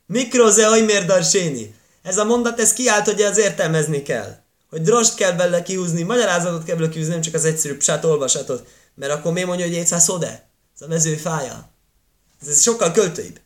mikroze 0.05 0.69
oimér 0.69 1.05
darséni. 1.05 1.75
Ez 2.03 2.17
a 2.17 2.23
mondat, 2.23 2.59
ez 2.59 2.73
kiállt, 2.73 3.05
hogy 3.05 3.21
ez 3.21 3.37
értelmezni 3.37 4.01
kell. 4.01 4.35
Hogy 4.69 4.81
drost 4.81 5.15
kell 5.15 5.31
belőle 5.31 5.63
kihúzni, 5.63 6.03
magyarázatot 6.03 6.63
kell 6.63 6.75
belőle 6.75 6.93
kihúzni, 6.93 7.13
nem 7.13 7.21
csak 7.21 7.33
az 7.33 7.45
egyszerű 7.45 7.77
psát 7.77 8.05
olvasatot. 8.05 8.67
Mert 8.95 9.11
akkor 9.11 9.31
miért 9.31 9.47
mondja, 9.47 9.65
hogy 9.65 9.75
éjszá 9.75 9.97
szode? 9.97 10.49
Ez 10.75 10.81
a 10.81 10.87
mezőfája. 10.87 11.69
Ez, 12.41 12.47
ez 12.47 12.61
sokkal 12.61 12.91
költőibb. 12.91 13.39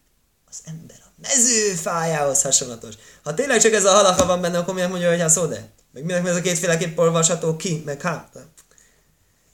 Az 0.50 0.58
ember 0.66 0.98
a 1.06 1.10
mezőfájához 1.22 2.42
hasonlatos. 2.42 2.94
Ha 3.24 3.34
tényleg 3.34 3.62
csak 3.62 3.74
ez 3.74 3.86
a 3.86 3.92
halacha 3.92 4.26
van 4.26 4.42
benne, 4.42 4.58
akkor 4.58 4.74
miért 4.74 4.90
mondja, 4.90 5.10
hogy 5.10 5.22
a 5.22 5.30
szode? 5.30 5.74
Meg 5.96 6.04
minek 6.04 6.28
ez 6.28 6.36
a 6.36 6.42
kétféleképp 6.42 6.98
olvasható 6.98 7.56
ki, 7.56 7.82
meg 7.86 8.02
hát. 8.02 8.38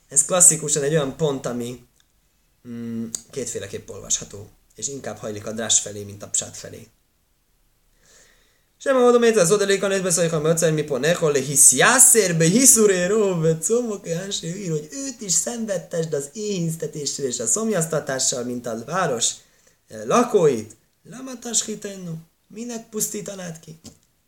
Ez 0.08 0.24
klasszikusan 0.24 0.82
egy 0.82 0.92
olyan 0.92 1.16
pont, 1.16 1.46
ami 1.46 1.84
mm, 2.68 3.06
kétféleképp 3.30 3.88
olvasható, 3.88 4.50
és 4.74 4.88
inkább 4.88 5.16
hajlik 5.16 5.46
a 5.46 5.52
drás 5.52 5.80
felé, 5.80 6.02
mint 6.02 6.22
a 6.22 6.28
psát 6.28 6.56
felé. 6.56 6.86
Sem 8.78 8.96
oda 8.96 9.18
mész 9.18 9.36
az 9.36 9.52
odalék, 9.52 9.86
nézbe 9.86 10.10
szólj, 10.10 10.28
ha 10.28 10.40
möccel, 10.40 10.72
mi 10.72 10.82
pont 10.82 11.04
echol, 11.04 11.32
hisz 11.32 11.72
jászérbe, 11.72 12.44
hiszuréró, 12.44 13.46
szomok, 13.60 14.06
ír, 14.42 14.70
hogy 14.70 14.88
őt 14.90 15.20
is 15.20 15.32
szenvedtesd 15.32 16.12
az 16.12 16.30
éhínztetéssel 16.32 17.24
és 17.24 17.40
a 17.40 17.46
szomjaztatással, 17.46 18.44
mint 18.44 18.66
a 18.66 18.84
város 18.84 19.32
eh, 19.88 20.04
lakóit. 20.04 20.76
Lamatas 21.10 21.64
hitennu, 21.64 22.14
minek 22.46 22.88
pusztítanád 22.88 23.60
ki? 23.60 23.80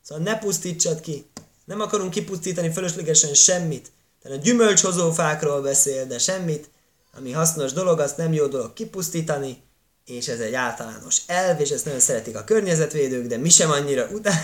Szóval 0.03 0.25
ne 0.25 0.39
pusztítsad 0.39 1.01
ki. 1.01 1.25
Nem 1.65 1.81
akarunk 1.81 2.11
kipusztítani 2.11 2.71
fölöslegesen 2.71 3.35
semmit. 3.35 3.93
Tehát 4.23 4.39
a 4.39 4.41
gyümölcshozó 4.41 5.13
fákról 5.13 5.63
beszél, 5.63 6.07
de 6.07 6.19
semmit 6.19 6.69
ami 7.17 7.33
hasznos 7.33 7.73
dolog, 7.73 8.01
azt 8.01 8.17
nem 8.17 8.33
jó 8.33 8.47
dolog 8.47 8.73
kipusztítani, 8.73 9.63
és 10.05 10.29
ez 10.29 10.41
egy 10.41 10.55
általános 10.55 11.21
elv, 11.27 11.61
és 11.61 11.71
ezt 11.71 11.85
nagyon 11.85 12.01
szeretik 12.01 12.37
a 12.37 12.45
környezetvédők, 12.45 13.27
de 13.27 13.37
mi 13.37 13.49
sem 13.49 13.71
annyira 13.71 14.07
után, 14.07 14.43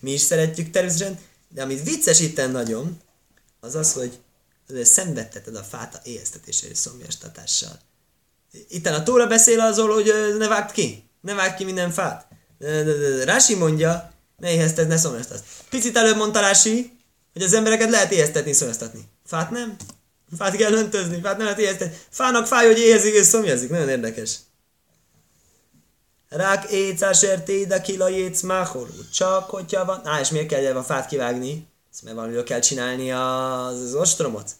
mi 0.00 0.12
is 0.12 0.20
szeretjük 0.20 0.70
természetesen, 0.70 1.18
de 1.48 1.62
amit 1.62 1.82
vicces 1.82 2.20
itten 2.20 2.50
nagyon, 2.50 3.00
az 3.60 3.74
az, 3.74 3.92
hogy 3.92 4.18
szenvedteted 4.82 5.56
a 5.56 5.62
fát 5.62 5.94
a 5.94 6.00
éheztetéssel 6.02 6.70
és 6.70 6.78
szomjastatással. 6.78 7.80
Itten 8.68 8.94
a 8.94 9.02
Tóra 9.02 9.26
beszél 9.26 9.60
azról, 9.60 9.94
hogy 9.94 10.12
ne 10.38 10.48
vágd 10.48 10.72
ki, 10.72 11.08
ne 11.20 11.34
vágd 11.34 11.56
ki 11.56 11.64
minden 11.64 11.90
fát. 11.90 12.26
Rási 13.24 13.54
mondja, 13.54 14.12
ne 14.42 14.52
éhezted, 14.52 14.88
ne 14.88 14.96
szomjastatsz. 14.96 15.42
Picit 15.70 15.96
előbb 15.96 16.16
mondta 16.16 16.40
Rási, 16.40 16.98
hogy 17.32 17.42
az 17.42 17.52
embereket 17.52 17.90
lehet 17.90 18.12
éheztetni, 18.12 18.52
szomjaztatni. 18.52 19.08
Fát 19.26 19.50
nem? 19.50 19.76
Fát 20.36 20.56
kell 20.56 20.72
öntözni, 20.72 21.20
fát 21.20 21.36
nem 21.36 21.44
lehet 21.44 21.60
éheztetni. 21.60 21.98
Fának 22.08 22.46
fáj, 22.46 22.66
hogy 22.66 22.78
éhezik 22.78 23.14
és 23.14 23.26
szomjazik. 23.26 23.70
Nagyon 23.70 23.88
érdekes. 23.88 24.36
Rák 26.28 26.70
écás 26.70 27.22
értéd 27.22 27.72
a 27.72 27.80
kila 27.80 28.08
jéc 28.08 28.40
máholú. 28.40 28.92
Csak 29.12 29.50
hogyha 29.50 29.84
van... 29.84 30.06
Á, 30.06 30.20
és 30.20 30.30
miért 30.30 30.48
kell 30.48 30.76
a 30.76 30.82
fát 30.82 31.06
kivágni? 31.06 31.66
Ezt 31.92 32.02
mert 32.02 32.16
valamiről 32.16 32.44
kell 32.44 32.60
csinálni 32.60 33.12
az, 33.12 33.80
az 33.80 33.94
ostromot. 33.94 34.50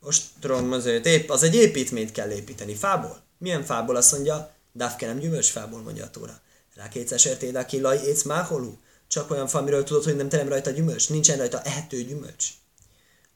Ostrom 0.00 0.72
az, 0.72 0.86
épp, 0.86 1.30
az 1.30 1.42
egy 1.42 1.54
építményt 1.54 2.12
kell 2.12 2.30
építeni. 2.30 2.74
Fából? 2.74 3.20
Milyen 3.38 3.64
fából? 3.64 3.96
Azt 3.96 4.12
mondja, 4.12 4.50
Dafke 4.74 5.06
nem 5.06 5.18
gyümölcs 5.18 5.50
fából, 5.50 5.80
mondja 5.80 6.04
a 6.04 6.10
tóra. 6.10 6.40
Rák 6.74 6.94
écás 6.94 7.24
értéd 7.24 7.54
a 7.54 7.66
kila 7.66 7.92
jéc 7.92 8.22
máholú. 8.22 8.78
Csak 9.08 9.30
olyan 9.30 9.48
fa, 9.48 9.58
amiről 9.58 9.84
tudod, 9.84 10.04
hogy 10.04 10.16
nem 10.16 10.28
terem 10.28 10.48
rajta 10.48 10.70
gyümölcs. 10.70 11.08
Nincsen 11.08 11.38
rajta 11.38 11.62
ehető 11.62 12.02
gyümölcs. 12.02 12.48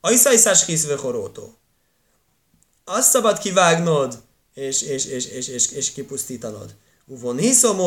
Ajszajszás 0.00 0.64
hiszve 0.64 0.96
horótó 0.96 1.56
azt 2.84 3.10
szabad 3.10 3.38
kivágnod, 3.38 4.22
és, 4.54 4.82
és, 4.82 5.04
és, 5.04 5.26
és, 5.26 5.48
és, 5.48 5.70
és 5.70 5.92
kipusztítanod. 5.92 6.74
Uvon 7.06 7.38
hiszom 7.38 7.78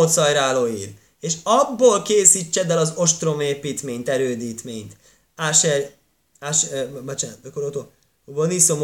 ír, 0.68 0.94
és 1.20 1.34
abból 1.44 2.02
készítsed 2.02 2.70
el 2.70 2.78
az 2.78 2.94
ostromépítményt, 2.96 4.10
erődítményt. 4.10 4.98
Áser, 5.36 5.92
áser, 6.40 7.04
bocsánat, 7.04 7.40
bekoroltó. 7.42 7.92
Uvon 8.26 8.50
hiszom 8.50 8.82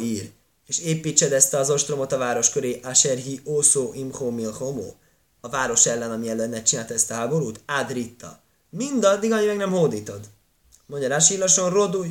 ír, 0.00 0.30
és 0.66 0.78
építsed 0.78 1.32
ezt 1.32 1.54
az 1.54 1.70
ostromot 1.70 2.12
a 2.12 2.18
város 2.18 2.50
köré, 2.50 2.80
Áserhi 2.82 3.40
ószó 3.44 3.92
imho 3.94 4.30
milhomo, 4.30 4.94
a 5.40 5.48
város 5.48 5.86
ellen, 5.86 6.10
ami 6.10 6.28
ellen 6.28 6.64
csinált 6.64 6.90
ezt 6.90 7.10
a 7.10 7.14
háborút, 7.14 7.60
ádritta. 7.66 8.40
Mindaddig, 8.70 9.32
amíg 9.32 9.46
meg 9.46 9.56
nem 9.56 9.70
hódítod. 9.70 10.20
Mondja 10.86 11.08
Rási 11.08 11.36
lassan, 11.36 11.70
rodulj, 11.70 12.10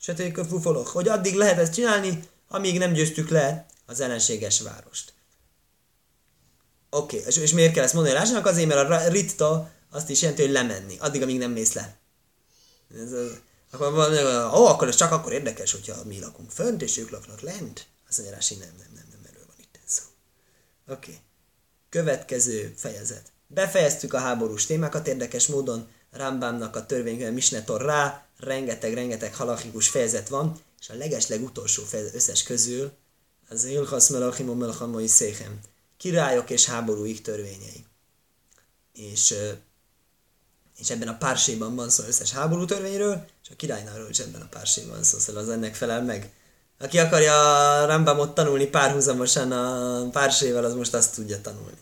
sötét 0.00 0.46
fufolok, 0.48 0.86
hogy 0.86 1.08
addig 1.08 1.34
lehet 1.34 1.58
ezt 1.58 1.74
csinálni, 1.74 2.28
amíg 2.48 2.78
nem 2.78 2.92
győztük 2.92 3.28
le 3.28 3.66
az 3.86 4.00
ellenséges 4.00 4.60
várost. 4.60 5.12
Oké, 6.90 7.16
okay. 7.16 7.28
és, 7.28 7.36
és 7.36 7.52
miért 7.52 7.72
kell 7.72 7.84
ezt 7.84 7.94
mondani 7.94 8.14
Rásának? 8.16 8.46
Azért, 8.46 8.68
mert 8.68 8.90
a 8.90 9.08
ritta 9.08 9.70
azt 9.90 10.10
is 10.10 10.20
jelenti, 10.20 10.42
hogy 10.42 10.50
lemenni, 10.50 10.96
addig, 10.98 11.22
amíg 11.22 11.38
nem 11.38 11.50
mész 11.50 11.72
le. 11.72 11.96
Ez, 12.94 13.12
akkor 13.70 13.92
van, 13.92 14.14
ó, 14.54 14.66
akkor 14.66 14.88
ez 14.88 14.94
csak 14.94 15.12
akkor 15.12 15.32
érdekes, 15.32 15.72
hogyha 15.72 16.04
mi 16.04 16.20
lakunk 16.20 16.50
fönt, 16.50 16.82
és 16.82 16.98
ők 16.98 17.10
laknak 17.10 17.40
lent. 17.40 17.86
Azt 18.08 18.18
mondja 18.18 18.36
Rási, 18.36 18.54
nem, 18.54 18.74
nem, 18.78 18.90
nem, 18.94 19.04
nem, 19.10 19.20
erről 19.28 19.44
van 19.46 19.56
itt 19.58 19.78
szó. 19.84 20.02
Oké. 20.88 21.10
Okay. 21.10 21.20
Következő 21.90 22.74
fejezet. 22.76 23.32
Befejeztük 23.46 24.14
a 24.14 24.18
háborús 24.18 24.66
témákat 24.66 25.06
érdekes 25.06 25.46
módon. 25.46 25.88
Rambámnak 26.10 26.76
a 26.76 26.86
törvénykönyv 26.86 27.34
Misnetor 27.34 27.82
rá, 27.82 28.26
rengeteg-rengeteg 28.38 29.34
halachikus 29.34 29.88
fejezet 29.88 30.28
van, 30.28 30.60
és 30.80 30.88
a 30.88 30.94
legesleg 30.94 31.42
utolsó 31.42 31.82
fejezet 31.82 32.14
összes 32.14 32.42
közül 32.42 32.92
az 33.48 33.64
Ilchasz 33.64 34.08
Melachim 34.08 34.48
Melchamoi 34.48 35.06
Széchem. 35.06 35.60
Királyok 35.96 36.50
és 36.50 36.64
háborúik 36.64 37.22
törvényei. 37.22 37.84
És, 38.92 39.34
és 40.76 40.90
ebben 40.90 41.08
a 41.08 41.16
párséban 41.16 41.74
van 41.74 41.90
szó 41.90 42.04
összes 42.04 42.30
háború 42.30 42.64
törvényről, 42.64 43.24
és 43.42 43.50
a 43.50 43.56
királynálról 43.56 44.08
is 44.08 44.18
ebben 44.18 44.40
a 44.40 44.48
párséban 44.48 44.90
van 44.90 45.02
szó, 45.02 45.18
szóval 45.18 45.42
az 45.42 45.48
ennek 45.48 45.74
felel 45.74 46.02
meg. 46.02 46.32
Aki 46.78 46.98
akarja 46.98 47.34
Rambamot 47.86 48.34
tanulni 48.34 48.66
párhuzamosan 48.66 49.52
a 49.52 50.08
pársével, 50.10 50.64
az 50.64 50.74
most 50.74 50.94
azt 50.94 51.14
tudja 51.14 51.40
tanulni. 51.40 51.78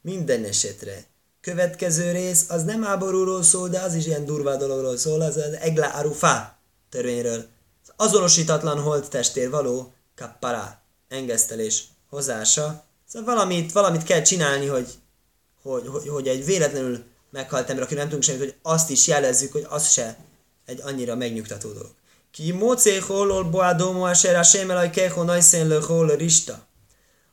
Minden 0.00 0.44
esetre. 0.44 1.04
Következő 1.40 2.12
rész, 2.12 2.44
az 2.48 2.64
nem 2.64 2.82
háborúról 2.82 3.42
szól, 3.42 3.68
de 3.68 3.80
az 3.80 3.94
is 3.94 4.06
ilyen 4.06 4.24
durvá 4.24 4.56
dologról 4.56 4.96
szól, 4.96 5.20
az 5.20 5.36
az 5.36 5.52
Egla 5.60 5.86
Arufa 5.86 6.58
törvényről 6.90 7.46
azonosítatlan 7.96 8.80
holttestér 8.80 9.50
való 9.50 9.92
kappara, 10.16 10.80
engesztelés 11.08 11.84
hozása. 12.08 12.84
Szóval 13.08 13.34
valamit, 13.34 13.72
valamit 13.72 14.02
kell 14.02 14.22
csinálni, 14.22 14.66
hogy, 14.66 14.88
hogy, 15.62 15.86
hogy, 15.86 16.08
hogy 16.08 16.28
egy 16.28 16.44
véletlenül 16.44 17.04
meghalt 17.30 17.68
ember, 17.68 17.84
aki 17.84 17.94
nem 17.94 18.04
tudunk 18.04 18.22
semmit, 18.22 18.40
hogy 18.40 18.54
azt 18.62 18.90
is 18.90 19.06
jelezzük, 19.06 19.52
hogy 19.52 19.66
az 19.68 19.90
se 19.90 20.16
egy 20.64 20.80
annyira 20.84 21.14
megnyugtató 21.14 21.72
dolog. 21.72 21.94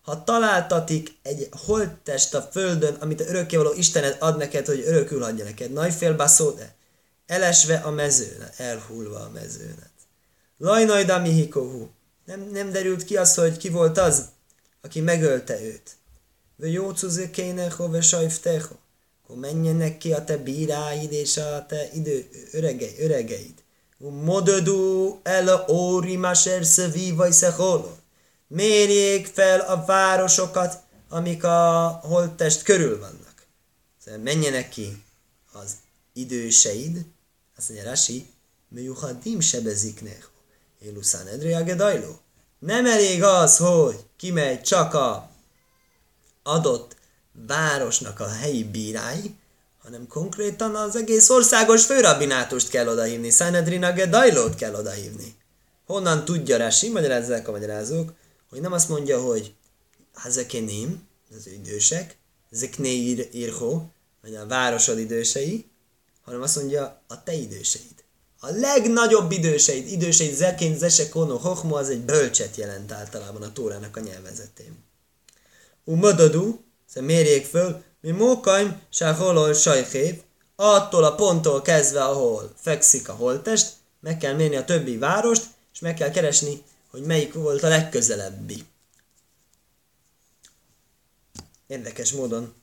Ha 0.02 0.24
találtatik 0.24 1.18
egy 1.22 1.50
holttest 1.66 2.34
a 2.34 2.42
földön, 2.52 2.94
amit 2.94 3.22
a 3.22 3.28
örökkévaló 3.28 3.74
Istened 3.74 4.18
ad 4.20 4.38
neked, 4.38 4.66
hogy 4.66 4.84
örökül 4.86 5.24
adja 5.24 5.44
neked, 5.44 5.72
nagyfél 5.72 6.16
baszóde, 6.16 6.76
elesve 7.26 7.76
a 7.76 7.92
mezőn, 7.92 8.50
elhullva 8.58 9.20
a 9.20 9.30
mezőnet. 9.34 9.92
Lajnaj 10.58 11.04
damihikohu. 11.04 11.88
Nem, 12.26 12.50
nem 12.52 12.72
derült 12.72 13.04
ki 13.04 13.18
az, 13.18 13.36
hogy 13.36 13.58
ki 13.58 13.70
volt 13.70 13.98
az, 13.98 14.26
aki 14.82 15.02
megölte 15.02 15.62
őt. 15.62 15.92
Ve 16.56 16.68
jócuze 16.68 17.30
kéneho, 17.30 17.90
ve 17.90 18.02
sajfteho. 18.02 18.76
Akkor 19.24 19.38
menjenek 19.38 19.98
ki 19.98 20.14
a 20.14 20.24
te 20.24 20.38
bíráid 20.38 21.12
és 21.12 21.38
a 21.38 21.66
te 21.66 21.90
idő, 21.94 22.30
örege, 22.52 22.88
öregeid. 23.00 23.63
Modödu 24.10 25.20
el 25.24 25.66
óri 25.70 26.16
maser 26.16 26.66
szövi 26.66 27.16
szeholo. 27.30 27.96
Mérjék 28.48 29.28
fel 29.28 29.60
a 29.60 29.86
városokat, 29.86 30.82
amik 31.10 31.44
a 31.44 31.88
holttest 32.04 32.64
körül 32.64 33.00
vannak. 33.00 33.46
Szóval 34.06 34.20
menjenek 34.20 34.70
ki 34.70 35.04
az 35.52 35.72
időseid, 36.14 37.06
azt 37.58 37.70
mondja 37.70 37.90
Rasi, 37.90 38.26
Műjuhadim 38.68 39.40
sebeziknek, 39.40 40.30
Éluszán 40.80 41.28
Edria 41.28 41.64
Gedajló. 41.64 42.20
Nem 42.60 42.86
elég 42.86 43.24
az, 43.24 43.58
hogy 43.58 44.00
kimegy 44.18 44.62
csak 44.62 44.94
a 44.94 45.30
adott 46.44 46.96
városnak 47.48 48.20
a 48.20 48.28
helyi 48.28 48.64
bírái, 48.64 49.36
hanem 49.84 50.08
konkrétan 50.08 50.76
az 50.76 50.96
egész 50.96 51.30
országos 51.30 51.86
főrabinátust 51.86 52.70
kell 52.70 52.88
odahívni, 52.88 53.30
Sanedrina 53.30 53.94
Gedajlót 53.94 54.56
kell 54.56 54.74
odahívni. 54.74 55.36
Honnan 55.86 56.26
tudja 56.26 56.58
Rasi, 56.58 56.90
magyarázzák 56.90 57.48
a 57.48 57.52
magyarázók, 57.52 58.14
hogy 58.50 58.62
nem 58.62 58.72
azt 58.72 58.90
mondja, 58.90 59.22
hogy 59.22 59.54
hazekenim, 60.14 61.08
az 61.38 61.48
idősek, 61.48 62.18
zekné 62.52 62.94
irho, 63.32 63.82
vagy 64.22 64.36
a 64.36 64.48
városod 64.48 65.00
idősei, 65.00 65.70
hanem 66.22 66.42
azt 66.42 66.56
mondja 66.56 67.02
a 67.08 67.24
te 67.24 67.34
időseid. 67.34 68.04
A 68.40 68.50
legnagyobb 68.50 69.32
időseid, 69.32 69.88
időseid 69.88 70.36
zekén, 70.36 70.78
zese, 70.78 71.10
kono, 71.10 71.38
hochmo, 71.38 71.76
az 71.76 71.90
egy 71.90 72.02
bölcset 72.02 72.56
jelent 72.56 72.92
általában 72.92 73.42
a 73.42 73.54
tórának 73.54 73.98
a 73.98 74.00
nyelvezetén. 74.00 74.78
Umadadu, 75.84 76.60
szóval 76.86 77.10
mérjék 77.10 77.46
föl, 77.46 77.84
mi 78.04 78.12
mókaim, 78.12 78.82
sáholol 78.90 79.54
sajhév, 79.54 80.22
attól 80.56 81.04
a 81.04 81.16
ponttól 81.16 81.62
kezdve, 81.62 82.04
ahol 82.04 82.54
fekszik 82.56 83.10
a 83.10 83.14
holtest, 83.14 83.74
meg 84.00 84.18
kell 84.18 84.34
mérni 84.34 84.56
a 84.56 84.66
többi 84.66 84.98
várost, 84.98 85.48
és 85.74 85.80
meg 85.80 85.94
kell 85.94 86.12
keresni, 86.12 86.64
hogy 86.92 87.04
melyik 87.04 87.34
volt 87.34 87.64
a 87.64 87.68
legközelebbi. 87.68 88.66
Érdekes 91.68 92.12
módon 92.12 92.54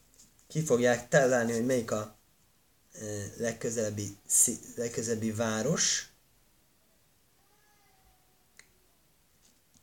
ki 0.48 0.64
fogják 0.64 1.08
találni, 1.08 1.52
hogy 1.52 1.66
melyik 1.66 1.90
a 1.90 2.16
e, 2.92 3.04
legközelebbi, 3.36 4.16
legközelebbi 4.76 5.32
város. 5.32 6.08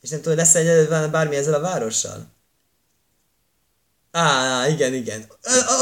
És 0.02 0.10
nem 0.10 0.22
tudom, 0.22 0.38
hogy 0.38 0.46
lesz 0.46 0.56
egy 0.56 0.88
bármi 1.12 1.36
ezzel 1.36 1.54
a 1.54 1.60
várossal? 1.60 2.36
Á, 4.18 4.68
igen, 4.68 4.94
igen. 4.94 5.26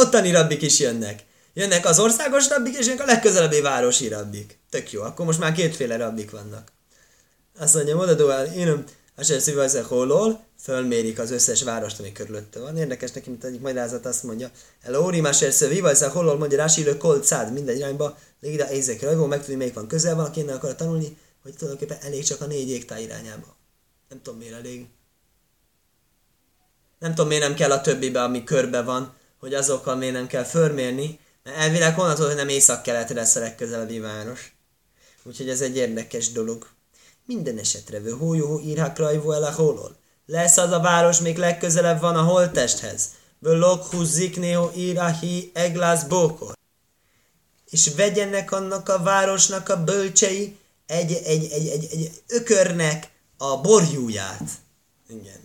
Ottani 0.02 0.32
rabbik 0.32 0.62
is 0.62 0.80
jönnek. 0.80 1.24
Jönnek 1.54 1.86
az 1.86 2.00
országos 2.00 2.50
rabbik, 2.50 2.78
és 2.78 2.86
jönnek 2.86 3.02
a 3.02 3.06
legközelebbi 3.06 3.62
városi 3.62 4.08
rabbik. 4.08 4.60
Tök 4.69 4.91
jó, 4.91 5.02
akkor 5.02 5.26
most 5.26 5.39
már 5.39 5.52
kétféle 5.52 5.98
rabbik 5.98 6.32
vannak. 6.32 6.71
Azt 7.60 7.74
mondja, 7.74 7.95
Modadó 7.95 8.30
el, 8.30 8.45
én 8.45 8.84
Asher 9.15 9.41
Szivajze 9.41 9.82
Holol, 9.82 10.45
fölmérik 10.60 11.19
az 11.19 11.32
összes 11.32 11.63
várost, 11.63 12.00
ami 12.00 12.12
körülötte 12.12 12.60
van. 12.60 12.78
Érdekes 12.78 13.12
neki, 13.12 13.30
mint 13.30 13.43
egyik 13.43 13.62
magyarázat 13.62 14.06
azt 14.06 14.24
mondja, 14.24 14.52
El 14.82 15.02
Óri 15.02 15.19
Masher 15.19 15.54
Szivajze 15.54 16.08
Holol, 16.08 16.38
mondja 16.38 16.58
Rási 16.58 16.84
Lő 16.84 16.98
Kolt 16.98 17.24
Szád, 17.24 17.54
minden 17.54 17.76
irányba, 17.76 18.17
Légida 18.41 18.71
Ézek 18.71 19.02
Rajvó, 19.02 19.26
megtudni, 19.26 19.56
melyik 19.56 19.74
van 19.74 19.88
közel 19.88 20.15
van, 20.15 20.26
aki 20.26 20.39
innen 20.39 20.56
akar 20.56 20.76
tanulni, 20.76 21.17
hogy 21.41 21.56
tulajdonképpen 21.56 21.98
elég 22.02 22.24
csak 22.24 22.41
a 22.41 22.45
négy 22.45 22.69
égtáj 22.69 23.04
irányába. 23.04 23.56
Nem 24.10 24.21
tudom, 24.21 24.39
miért 24.39 24.54
elég. 24.54 24.86
Nem 26.99 27.10
tudom, 27.10 27.27
miért 27.27 27.43
nem 27.43 27.55
kell 27.55 27.71
a 27.71 27.81
többibe, 27.81 28.23
ami 28.23 28.43
körbe 28.43 28.81
van, 28.81 29.13
hogy 29.39 29.53
azokkal 29.53 29.95
miért 29.95 30.13
nem 30.13 30.27
kell 30.27 30.43
förmérni, 30.43 31.19
mert 31.43 31.58
elvileg 31.58 31.97
onnantól, 31.97 32.25
hogy 32.25 32.36
nem 32.36 32.49
észak-keletre 32.49 33.15
lesz 33.15 33.36
a 33.36 33.39
legközelebbi 33.39 33.99
város. 33.99 34.55
Úgyhogy 35.23 35.49
ez 35.49 35.62
egy 35.62 35.75
érdekes 35.75 36.31
dolog. 36.31 36.67
Minden 37.25 37.58
esetre 37.58 37.99
vő 37.99 38.12
hójó 38.12 38.60
írhák 38.60 38.97
rajvó 38.97 39.31
el 39.31 39.43
a 39.43 39.51
holol. 39.51 39.95
Lesz 40.25 40.58
az 40.58 40.71
a 40.71 40.79
város, 40.79 41.19
még 41.19 41.38
legközelebb 41.38 41.99
van 41.99 42.15
a 42.15 42.23
holttesthez. 42.23 43.10
Vő 43.39 43.58
lokhu 43.58 44.03
zikného 44.03 44.71
írahi 44.75 45.51
eglász 45.53 46.03
bókor. 46.03 46.53
És 47.69 47.93
vegyenek 47.95 48.51
annak 48.51 48.89
a 48.89 49.03
városnak 49.03 49.69
a 49.69 49.84
bölcsei 49.84 50.58
egy, 50.86 51.12
egy, 51.12 51.51
egy, 51.51 51.67
egy, 51.67 51.88
egy 51.91 52.12
ökörnek 52.27 53.10
a 53.38 53.62
borjúját. 53.62 54.49
Igen. 55.10 55.44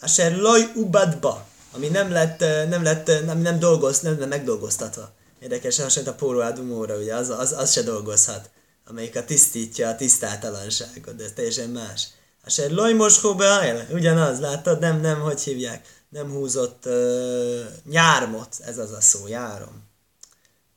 Asher 0.00 0.36
loj 0.36 0.72
ubadba, 0.74 1.46
ami 1.72 1.88
nem 1.88 2.10
lett, 2.12 2.40
nem 2.68 2.82
lett, 2.82 3.06
nem, 3.26 3.38
nem 3.38 3.58
dolgoz, 3.58 4.00
nem, 4.00 4.16
nem 4.18 4.28
megdolgoztatva. 4.28 5.10
Érdekes, 5.40 5.80
hasonlít 5.80 6.12
a 6.12 6.14
póró 6.14 6.40
adumóra, 6.40 6.96
ugye, 6.96 7.14
az, 7.14 7.28
az, 7.28 7.52
az 7.52 7.72
se 7.72 7.82
dolgozhat 7.82 8.50
amelyik 8.90 9.16
a 9.16 9.24
tisztítja 9.24 9.88
a 9.88 9.96
tisztátalanságot, 9.96 11.16
de 11.16 11.24
ez 11.24 11.32
teljesen 11.34 11.70
más. 11.70 12.08
Asher 12.44 12.70
loj 12.70 12.96
beáll, 13.36 13.86
ugyanaz, 13.90 14.40
láttad, 14.40 14.80
nem, 14.80 15.00
nem, 15.00 15.20
hogy 15.20 15.40
hívják, 15.40 15.86
nem 16.08 16.30
húzott 16.30 16.86
uh, 16.86 17.60
nyármot, 17.84 18.56
ez 18.66 18.78
az 18.78 18.92
a 18.92 19.00
szó, 19.00 19.26
járom. 19.26 19.82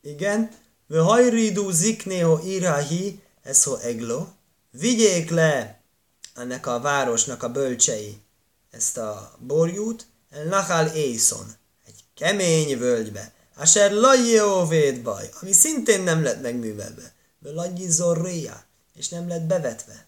Igen, 0.02 0.50
vő 0.86 0.98
hajridú 0.98 1.70
zikného 1.70 2.40
irahi, 2.44 3.22
ez 3.42 3.66
eglo, 3.82 4.26
vigyék 4.70 5.30
le 5.30 5.80
ennek 6.34 6.66
a 6.66 6.80
városnak 6.80 7.42
a 7.42 7.48
bölcsei 7.48 8.22
ezt 8.76 8.96
a 8.96 9.36
borjút, 9.38 10.06
el 10.30 10.44
Nahal 10.44 10.86
Észon, 10.86 11.54
egy 11.86 12.04
kemény 12.14 12.78
völgybe, 12.78 13.32
Asher 13.56 13.92
lajjó 13.92 14.66
baj, 15.02 15.30
ami 15.40 15.52
szintén 15.52 16.02
nem 16.02 16.22
lett 16.22 16.42
megművelve. 16.42 17.12
Lagyi 17.42 17.88
zorréja, 17.88 18.64
és 18.94 19.08
nem 19.08 19.28
lett 19.28 19.42
bevetve. 19.42 20.06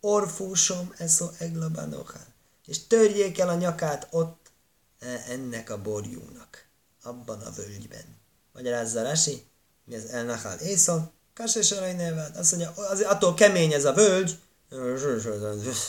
Orfúsom 0.00 0.92
eszó 0.96 1.30
eglabanochán. 1.38 2.26
És 2.66 2.86
törjék 2.86 3.38
el 3.38 3.48
a 3.48 3.54
nyakát 3.54 4.06
ott 4.10 4.50
e, 4.98 5.24
ennek 5.28 5.70
a 5.70 5.82
borjúnak, 5.82 6.66
abban 7.02 7.40
a 7.40 7.50
völgyben. 7.50 8.04
Magyarázza 8.52 9.02
Rasi, 9.02 9.44
mi 9.84 9.94
az 9.94 10.04
elnachal 10.04 10.58
észon, 10.58 11.10
kasesarai 11.34 11.92
nevet, 11.92 12.36
azt 12.36 12.50
mondja, 12.50 12.72
azért 12.76 13.10
attól 13.10 13.34
kemény 13.34 13.72
ez 13.72 13.84
a 13.84 13.92
völgy, 13.92 14.38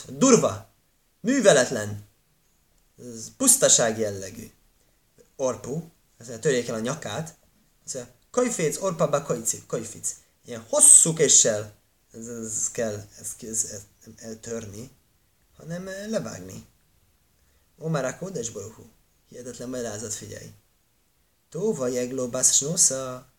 durva, 0.07 0.72
műveletlen, 1.23 2.07
ez 2.97 3.27
pusztaság 3.37 3.99
jellegű. 3.99 4.51
Orpu, 5.35 5.81
mondja, 6.17 6.39
törjék 6.39 6.67
el 6.67 6.75
a 6.75 6.79
nyakát, 6.79 7.37
azt 7.85 7.93
mondja, 7.93 8.13
kajféc, 8.31 8.81
orpaba 8.81 9.21
kajci, 9.21 9.63
kajfic 9.67 10.15
ilyen 10.45 10.65
hosszú 10.69 11.13
késsel 11.13 11.73
ez, 12.13 12.27
ez 12.27 12.71
kell 12.71 13.05
ez, 13.19 13.35
ez, 13.41 13.67
ez, 13.71 13.81
nem 14.05 14.15
eltörni, 14.17 14.91
hanem 15.57 15.89
levágni. 16.09 16.65
Omar 17.77 18.05
a 18.05 18.17
Kodes 18.17 18.49
Baruhu. 18.49 18.83
Hihetetlen 19.29 19.69
magyarázat, 19.69 20.13
figyelj. 20.13 20.51
Tóva 21.49 21.87
jegló 21.87 22.27
basznosza, 22.27 23.31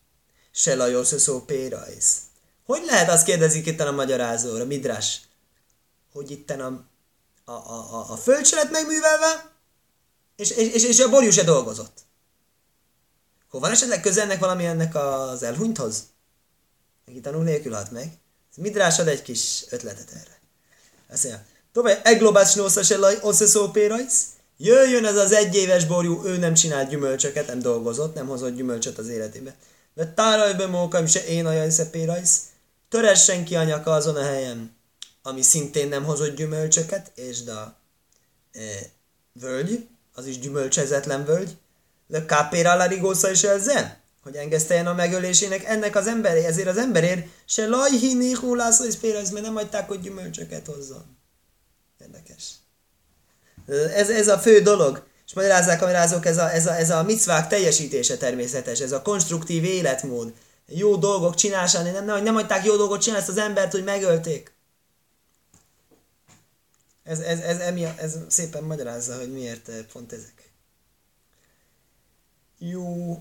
se 0.50 0.74
lajos 0.74 1.06
szó 1.06 1.44
pérajsz. 1.44 2.20
Hogy 2.64 2.84
lehet, 2.84 3.08
azt 3.08 3.24
kérdezik 3.24 3.66
itt 3.66 3.80
a 3.80 3.92
magyarázóra, 3.92 4.64
Midrás, 4.64 5.20
hogy 6.12 6.30
itt 6.30 6.50
a, 6.50 6.84
a, 7.44 7.52
a, 7.52 7.92
a, 7.92 8.12
a 8.12 8.16
föld 8.16 8.46
se 8.46 8.56
lett 8.56 8.70
megművelve, 8.70 9.52
és, 10.36 10.50
és, 10.50 10.84
és, 10.84 11.00
a 11.00 11.08
borjú 11.08 11.30
se 11.30 11.42
dolgozott. 11.42 11.98
Hol 13.50 13.60
van 13.60 13.70
esetleg 13.70 14.00
közelnek 14.00 14.38
valami 14.38 14.64
ennek 14.64 14.94
az 14.94 15.42
elhunythoz? 15.42 16.02
Neki 17.06 17.20
tanul 17.20 17.42
nélkül 17.42 17.72
halt 17.72 17.90
meg. 17.90 18.18
Midrás 18.56 18.98
ad 18.98 19.08
egy 19.08 19.22
kis 19.22 19.64
ötletet 19.70 20.10
erre. 20.10 20.40
Azt 21.10 21.24
mondja, 21.24 21.44
tovább, 21.72 22.00
eglobás 22.02 22.54
nósza 22.54 22.82
se 22.82 22.96
laj, 22.96 23.18
oszeszó 23.22 23.70
pérajsz. 23.70 24.26
Jöjjön 24.56 25.04
ez 25.04 25.16
az 25.16 25.32
egyéves 25.32 25.86
borjú, 25.86 26.24
ő 26.24 26.36
nem 26.36 26.54
csinált 26.54 26.88
gyümölcsöket, 26.88 27.46
nem 27.46 27.58
dolgozott, 27.58 28.14
nem 28.14 28.26
hozott 28.26 28.54
gyümölcsöt 28.54 28.98
az 28.98 29.08
életébe. 29.08 29.54
De 29.94 30.12
tárajbe 30.12 30.66
mókaim 30.66 31.06
se 31.06 31.24
én 31.24 31.46
a 31.46 31.90
pérajsz. 31.90 32.40
Töressen 32.88 33.44
ki 33.44 33.56
anyaka 33.56 33.92
azon 33.92 34.16
a 34.16 34.22
helyen, 34.22 34.76
ami 35.26 35.42
szintén 35.42 35.88
nem 35.88 36.04
hozott 36.04 36.36
gyümölcsöket, 36.36 37.12
és 37.14 37.46
a 37.46 37.76
e, 38.52 38.60
völgy, 39.32 39.86
az 40.14 40.26
is 40.26 40.38
gyümölcsezetlen 40.38 41.24
völgy, 41.24 41.56
de 42.06 42.24
kápéra 42.24 42.74
la 42.74 42.86
rigósza 42.86 43.30
is 43.30 43.42
ezzel? 43.42 44.02
hogy 44.24 44.36
engeszteljen 44.36 44.86
a 44.86 44.94
megölésének 44.94 45.64
ennek 45.64 45.96
az 45.96 46.06
emberé, 46.06 46.44
ezért 46.44 46.68
az 46.68 46.76
emberért 46.76 47.26
se 47.44 47.66
lajhini 47.66 48.32
hulászó 48.32 48.84
és 48.84 48.96
mert 49.00 49.40
nem 49.40 49.54
hagyták, 49.54 49.88
hogy 49.88 50.00
gyümölcsöket 50.00 50.66
hozzon. 50.66 51.16
Érdekes. 52.00 52.50
Ez, 53.94 54.10
ez 54.10 54.28
a 54.28 54.38
fő 54.38 54.60
dolog. 54.60 55.06
És 55.26 55.34
magyarázzák 55.34 55.82
a 55.82 55.84
magyarázók, 55.84 56.26
ez 56.26 56.38
a, 56.38 56.52
ez, 56.52 56.66
a, 56.66 56.76
ez 56.76 56.90
a 56.90 57.02
micvák 57.02 57.48
teljesítése 57.48 58.16
természetes, 58.16 58.80
ez 58.80 58.92
a 58.92 59.02
konstruktív 59.02 59.64
életmód. 59.64 60.32
Jó 60.66 60.96
dolgok 60.96 61.34
csinálni, 61.34 61.90
nem, 61.90 62.04
nem, 62.04 62.22
nem 62.22 62.34
hagyták 62.34 62.64
jó 62.64 62.76
dolgot 62.76 63.00
csinálni 63.00 63.22
ezt 63.22 63.36
az 63.36 63.42
embert, 63.42 63.72
hogy 63.72 63.84
megölték. 63.84 64.52
Ez, 67.04 67.20
ez, 67.20 67.40
ez, 67.40 67.58
ez, 67.58 67.96
ez 67.96 68.18
szépen 68.28 68.64
magyarázza, 68.64 69.16
hogy 69.16 69.32
miért 69.32 69.68
eh, 69.68 69.84
pont 69.92 70.12
ezek. 70.12 70.52
Jó. 72.58 73.18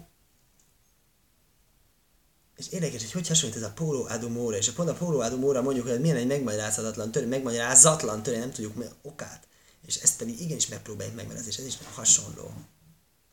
És 2.55 2.67
érdekes, 2.69 3.01
hogy 3.01 3.11
hogy 3.11 3.27
hasonlít 3.27 3.57
ez 3.57 3.63
a 3.63 3.71
Póló 3.71 4.05
Adumóra, 4.05 4.57
és 4.57 4.71
pont 4.71 4.89
a 4.89 4.93
Póló 4.93 5.19
Adumóra 5.19 5.61
mondjuk, 5.61 5.87
hogy 5.87 6.01
milyen 6.01 6.17
egy 6.17 6.27
megmagyarázhatatlan 6.27 7.11
törvény, 7.11 7.29
megmagyarázatlan 7.29 8.23
törvény, 8.23 8.41
nem 8.41 8.51
tudjuk 8.51 8.95
okát. 9.01 9.47
És 9.85 9.95
ezt 9.95 10.17
pedig 10.17 10.41
igenis 10.41 10.67
megpróbáljuk 10.67 11.15
megmagyarázni, 11.15 11.51
és 11.51 11.57
ez 11.57 11.65
is 11.65 11.77
hasonló. 11.93 12.53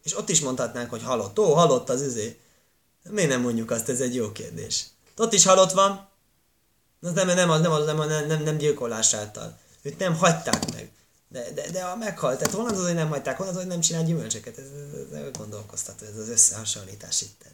És 0.02 0.16
ott 0.16 0.28
is 0.28 0.40
mondhatnánk, 0.40 0.90
hogy 0.90 1.02
halott. 1.02 1.38
Ó, 1.38 1.52
halott 1.52 1.88
az 1.88 2.02
izé. 2.02 2.40
Miért 3.10 3.30
nem 3.30 3.40
mondjuk 3.40 3.70
azt, 3.70 3.88
ez 3.88 4.00
egy 4.00 4.14
jó 4.14 4.32
kérdés. 4.32 4.86
Ott 5.16 5.32
is 5.32 5.44
halott 5.44 5.72
van, 5.72 6.08
az 7.00 7.12
nem, 7.12 7.26
nem, 7.26 7.36
nem, 7.36 7.60
nem, 7.60 7.84
nem, 7.84 7.96
nem, 7.96 8.26
nem, 8.26 8.42
nem 8.42 8.56
gyilkolás 8.56 9.14
által. 9.14 9.58
Őt 9.83 9.99
nem 9.99 10.16
hagyták 10.16 10.73
meg. 10.73 10.90
De, 11.29 11.51
de, 11.55 11.71
de 11.71 11.83
a 11.83 11.97
meghalt, 11.97 12.38
tehát 12.38 12.55
honnan 12.55 12.75
az, 12.75 12.85
hogy 12.85 12.95
nem 12.95 13.09
hagyták, 13.09 13.37
honnan 13.37 13.55
az, 13.55 13.61
hogy 13.61 13.71
nem 13.71 13.81
csinál 13.81 14.05
gyümölcsöket, 14.05 14.59
ez, 14.59 14.64
ez, 14.64 15.19
ez 15.19 15.31
gondolkoztató, 15.38 16.07
ez 16.07 16.19
az 16.19 16.29
összehasonlítás 16.29 17.23
itt. 17.23 17.45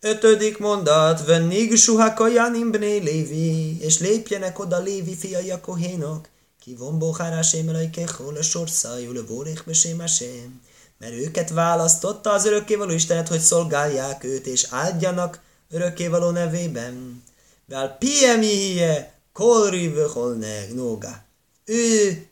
Ötödik 0.00 0.58
mondat, 0.58 1.24
vennig 1.26 1.76
suhakajan 1.76 2.54
imbné 2.54 2.98
Lévi, 2.98 3.80
és 3.80 3.98
lépjenek 3.98 4.58
oda 4.58 4.78
Lévi 4.78 5.16
fiai 5.16 5.50
a 5.50 5.60
kohénok, 5.60 6.28
ki 6.62 6.74
von 6.74 6.98
bohárásém 6.98 7.68
elajkechol 7.68 8.36
a 8.36 8.42
sorszájú, 8.42 9.18
a 9.18 9.26
vórék 9.26 9.62
besémásém. 9.66 10.60
Mert 10.98 11.12
őket 11.12 11.50
választotta 11.50 12.32
az 12.32 12.46
örökkévaló 12.46 12.92
Istenet, 12.92 13.28
hogy 13.28 13.40
szolgálják 13.40 14.24
őt, 14.24 14.46
és 14.46 14.66
áldjanak 14.70 15.40
örökkévaló 15.70 16.30
nevében. 16.30 17.22
Vel 17.66 17.96
piemihie, 17.98 19.11
kolri 19.32 19.88
vöholneg, 19.88 20.74
nóga. 20.74 21.24
Ő 21.64 22.26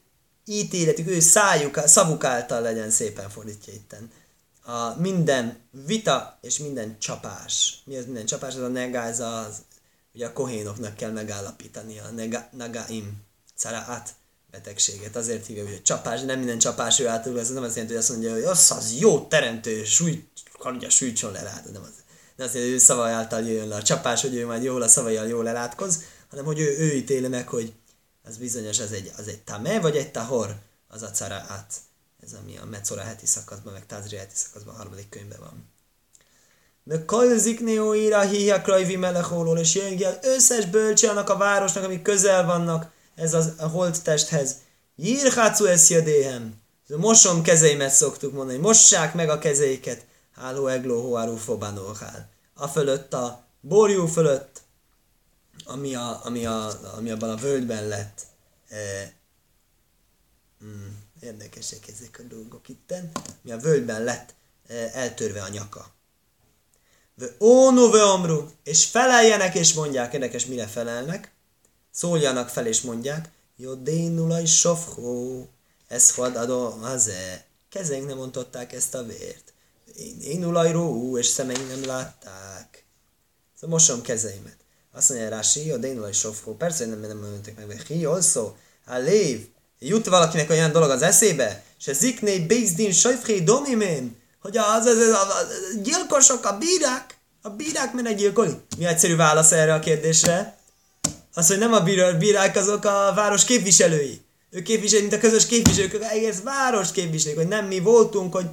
ítéletük, 0.44 1.08
ő 1.08 1.20
szájuk, 1.20 1.80
szavuk 1.86 2.24
által 2.24 2.60
legyen 2.60 2.90
szépen 2.90 3.28
fordítja 3.30 3.72
itten. 3.72 4.10
A 4.62 5.00
minden 5.00 5.58
vita 5.86 6.38
és 6.40 6.58
minden 6.58 6.98
csapás. 6.98 7.82
Mi 7.84 7.96
az 7.96 8.04
minden 8.04 8.26
csapás? 8.26 8.54
Ez 8.54 8.60
a 8.60 8.68
negáz, 8.68 9.20
az, 9.20 9.56
ugye 10.14 10.26
a 10.26 10.32
kohénoknak 10.32 10.96
kell 10.96 11.10
megállapítani 11.10 11.98
a 11.98 12.10
nega, 12.10 12.48
nagaim, 12.56 13.22
caraat 13.56 14.14
betegséget. 14.50 15.16
Azért 15.16 15.46
hívja, 15.46 15.64
hogy 15.64 15.82
csapás, 15.82 16.20
nem 16.20 16.38
minden 16.38 16.58
csapás 16.58 16.98
ő 16.98 17.08
által, 17.08 17.38
ez 17.38 17.50
nem 17.50 17.62
azt 17.62 17.74
jelenti, 17.74 17.94
hogy 17.94 18.02
azt 18.02 18.10
mondja, 18.10 18.32
hogy 18.32 18.42
az 18.42 18.70
az 18.70 18.94
jó 18.98 19.26
teremtő, 19.26 19.84
súly, 19.84 20.24
kardja 20.58 20.90
sújtson 20.90 21.32
le 21.32 21.42
rá, 21.42 21.62
nem 21.72 21.82
az. 21.82 21.99
Azt 22.40 22.54
jelenti, 22.54 22.72
hogy 22.74 22.82
ő 22.82 22.84
szavai 22.84 23.10
által 23.10 23.40
jöjjön 23.40 23.68
le 23.68 23.74
a 23.74 23.82
csapás, 23.82 24.20
hogy 24.20 24.34
ő 24.34 24.46
majd 24.46 24.62
jól 24.62 24.82
a 24.82 24.88
szavaival 24.88 25.26
jól 25.26 25.48
elátkoz, 25.48 26.02
hanem 26.30 26.44
hogy 26.44 26.60
ő, 26.60 26.78
ő 26.78 26.94
ítéli 26.94 27.28
meg, 27.28 27.48
hogy 27.48 27.72
az 28.28 28.36
bizonyos, 28.36 28.78
az 28.78 28.92
egy, 28.92 29.12
az 29.16 29.28
egy 29.28 29.40
tame, 29.40 29.80
vagy 29.80 29.96
egy 29.96 30.10
tahor, 30.10 30.54
az 30.88 31.02
a 31.02 31.10
át. 31.30 31.74
Ez 32.22 32.32
ami 32.42 32.58
a 32.58 32.64
Metzora 32.64 33.02
heti 33.02 33.26
szakaszban, 33.26 33.72
meg 33.72 33.86
Tázri 33.86 34.16
heti 34.16 34.34
szakaszban 34.34 34.74
a 34.74 34.76
harmadik 34.76 35.08
könyvben 35.08 35.38
van. 35.40 35.68
De 36.84 37.04
kajziknéó 37.04 37.94
íra 37.94 38.20
híja 38.20 38.60
krajvi 38.60 38.96
melechólól, 38.96 39.58
és 39.58 39.74
jön 39.74 39.96
ki 39.96 40.04
az 40.04 40.18
összes 40.22 40.66
bölcsi 40.66 41.06
annak 41.06 41.28
a 41.28 41.36
városnak, 41.36 41.84
amik 41.84 42.02
közel 42.02 42.46
vannak 42.46 42.90
ez 43.14 43.34
az, 43.34 43.52
a 43.58 43.66
holttesthez. 43.66 44.54
Jírhácu 44.96 45.64
eszjadéhem. 45.64 46.54
Mosom 46.86 47.42
kezeimet 47.42 47.90
szoktuk 47.90 48.32
mondani, 48.32 48.58
mossák 48.58 49.14
meg 49.14 49.28
a 49.28 49.38
kezeiket. 49.38 50.04
Háló 50.34 50.66
egló 50.66 51.02
hoárú 51.02 51.36
fobánóhál. 51.36 52.28
A 52.54 52.68
fölött 52.68 53.12
a 53.12 53.44
borjú 53.60 54.06
fölött 54.06 54.62
ami, 55.64 55.94
a, 55.94 56.24
ami, 56.24 56.46
a, 56.46 56.70
ami 56.96 57.10
abban 57.10 57.30
a 57.30 57.36
völgyben 57.36 57.88
lett. 57.88 58.26
E, 58.68 59.12
mm, 60.64 60.96
érdekesek 61.20 61.88
ezek 61.88 62.18
a 62.18 62.22
dolgok 62.22 62.68
itten. 62.68 63.10
Mi 63.42 63.52
a 63.52 63.58
völgyben 63.58 64.04
lett 64.04 64.34
e, 64.66 64.90
eltörve 64.92 65.42
a 65.42 65.48
nyaka. 65.48 65.90
Ónu 67.40 67.92
amru, 67.92 68.50
és 68.62 68.84
feleljenek 68.84 69.54
és 69.54 69.74
mondják, 69.74 70.12
érdekes 70.12 70.46
mire 70.46 70.66
felelnek, 70.66 71.32
szóljanak 71.90 72.48
fel 72.48 72.66
és 72.66 72.80
mondják, 72.80 73.30
jó 73.56 73.74
dénulaj 73.74 74.44
sofhó, 74.44 75.48
ez 75.88 76.14
had 76.14 76.36
adó 76.36 76.82
az-e. 76.82 77.44
Kezeink 77.68 78.06
nem 78.06 78.16
mondották 78.16 78.72
ezt 78.72 78.94
a 78.94 79.02
vért. 79.02 79.49
Én 80.22 80.44
ulajró, 80.44 81.18
és 81.18 81.26
szemeink 81.26 81.68
nem 81.68 81.84
látták. 81.84 82.84
Szóval 83.60 83.78
mosom 83.78 84.02
kezeimet. 84.02 84.56
Azt 84.92 85.08
mondja 85.08 85.28
Rási, 85.28 85.70
a 85.70 85.76
Dénulai 85.76 86.12
Sofkó, 86.12 86.56
persze, 86.56 86.84
hogy 86.84 86.98
nem, 86.98 87.08
nem 87.08 87.18
mondtak 87.18 87.56
meg, 87.56 87.66
de 87.66 87.82
hi 87.86 88.04
also, 88.04 88.52
a 88.86 88.96
lév, 88.96 89.46
jut 89.78 90.06
valakinek 90.06 90.50
olyan 90.50 90.72
dolog 90.72 90.90
az 90.90 91.02
eszébe, 91.02 91.62
se 91.76 91.92
zikné 91.92 92.38
Bézdin 92.38 92.92
sajfré 92.92 93.40
domimén, 93.40 94.16
hogy 94.40 94.56
az, 94.56 94.86
az, 94.86 94.96
az, 94.96 95.14
a 95.14 95.46
gyilkosok, 95.82 96.44
a 96.44 96.58
bírák, 96.58 97.18
a 97.42 97.48
bírák 97.48 97.92
mennek 97.92 98.16
gyilkolni. 98.16 98.60
Mi 98.78 98.84
egyszerű 98.84 99.16
válasz 99.16 99.52
erre 99.52 99.74
a 99.74 99.78
kérdésre? 99.78 100.58
Az, 101.34 101.46
hogy 101.46 101.58
nem 101.58 101.72
a 101.72 101.80
bírák, 102.18 102.56
azok 102.56 102.84
a 102.84 103.12
város 103.14 103.44
képviselői. 103.44 104.20
Ők 104.50 104.62
képviselők, 104.62 105.10
mint 105.10 105.22
a 105.22 105.26
közös 105.26 105.46
képviselők, 105.46 105.94
ők 105.94 106.02
egész 106.02 106.40
város 106.40 106.90
képviselők, 106.92 107.38
hogy 107.38 107.48
nem 107.48 107.66
mi 107.66 107.80
voltunk, 107.80 108.34
hogy 108.34 108.46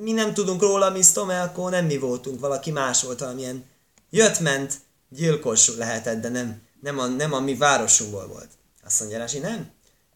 mi 0.00 0.12
nem 0.12 0.34
tudunk 0.34 0.60
róla, 0.60 0.90
mi 0.90 1.00
akkor 1.14 1.70
nem 1.70 1.84
mi 1.84 1.98
voltunk, 1.98 2.40
valaki 2.40 2.70
más 2.70 3.02
volt, 3.02 3.18
valamilyen 3.18 3.64
jött-ment 4.10 4.74
gyilkos 5.08 5.76
lehetett, 5.76 6.20
de 6.20 6.28
nem, 6.28 6.62
nem, 6.80 6.98
a, 6.98 7.06
nem 7.06 7.32
a 7.32 7.40
mi 7.40 7.56
városunkból 7.56 8.26
volt. 8.26 8.48
Azt 8.84 9.00
mondja 9.00 9.18
Rási, 9.18 9.38
nem. 9.38 9.70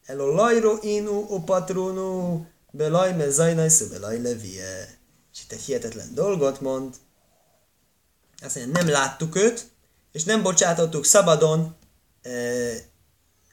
Elo 0.07 0.35
lajro 0.35 0.79
inu 0.81 1.27
opatronu 1.29 2.45
belaj 2.71 3.17
me 3.17 3.31
zajnajsz 3.31 3.81
belaj 3.81 4.23
levie. 4.23 4.99
És 5.33 5.43
itt 5.43 5.53
egy 5.53 5.61
hihetetlen 5.61 6.15
dolgot 6.15 6.61
mond. 6.61 6.95
Azt 8.43 8.57
mondja, 8.57 8.73
nem 8.73 8.89
láttuk 8.89 9.37
őt, 9.37 9.71
és 10.13 10.25
nem 10.25 10.43
bocsátottuk 10.43 11.05
szabadon 11.05 11.77
eh, 12.23 12.77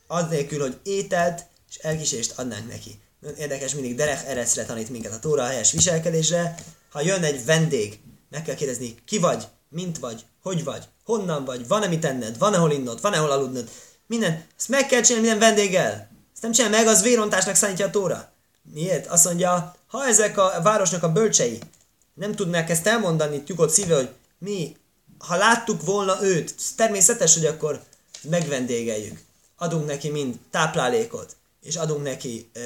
az 0.07 0.29
nélkül, 0.29 0.59
hogy 0.59 0.79
ételt 0.83 1.45
és 1.69 1.77
elkísést 1.77 2.39
adnánk 2.39 2.67
neki. 2.67 3.01
Érdekes, 3.37 3.73
mindig 3.73 3.95
Derek 3.95 4.25
Ereszre 4.27 4.65
tanít 4.65 4.89
minket 4.89 5.13
a 5.13 5.19
tóra 5.19 5.43
a 5.43 5.47
helyes 5.47 5.71
viselkedésre. 5.71 6.55
Ha 6.91 7.01
jön 7.01 7.23
egy 7.23 7.45
vendég, 7.45 7.99
meg 8.29 8.41
kell 8.41 8.55
kérdezni, 8.55 8.95
ki 9.05 9.17
vagy, 9.17 9.47
mint 9.69 9.99
vagy, 9.99 10.25
hogy 10.41 10.63
vagy, 10.63 10.83
honnan 11.03 11.45
vagy, 11.45 11.67
van-e 11.67 11.87
mit 11.87 12.05
enned, 12.05 12.37
van-e 12.37 12.57
hol 12.57 12.71
innod, 12.71 13.01
van-e 13.01 13.17
hol 13.17 13.31
aludnod. 13.31 13.69
Minden, 14.07 14.45
ezt 14.57 14.67
meg 14.67 14.85
kell 14.85 15.01
csinálni 15.01 15.27
minden 15.27 15.47
vendéggel. 15.47 16.09
Ezt 16.33 16.41
nem 16.41 16.51
csinál 16.51 16.69
meg, 16.69 16.87
az 16.87 17.01
vérontásnak 17.01 17.55
számítja 17.55 17.85
a 17.85 17.89
tóra. 17.89 18.31
Miért? 18.73 19.07
Azt 19.07 19.25
mondja, 19.25 19.75
ha 19.87 20.05
ezek 20.05 20.37
a 20.37 20.59
városnak 20.63 21.03
a 21.03 21.11
bölcsei 21.11 21.59
nem 22.13 22.35
tudnák 22.35 22.69
ezt 22.69 22.87
elmondani 22.87 23.43
nyugodt 23.47 23.73
szíve, 23.73 23.95
hogy 23.95 24.09
mi, 24.37 24.75
ha 25.17 25.35
láttuk 25.35 25.85
volna 25.85 26.23
őt, 26.23 26.55
természetes, 26.75 27.33
hogy 27.33 27.45
akkor 27.45 27.83
megvendégeljük. 28.21 29.19
Adunk 29.57 29.85
neki 29.85 30.09
mind 30.09 30.35
táplálékot, 30.51 31.35
és 31.61 31.75
adunk 31.75 32.03
neki 32.03 32.49
ö, 32.53 32.59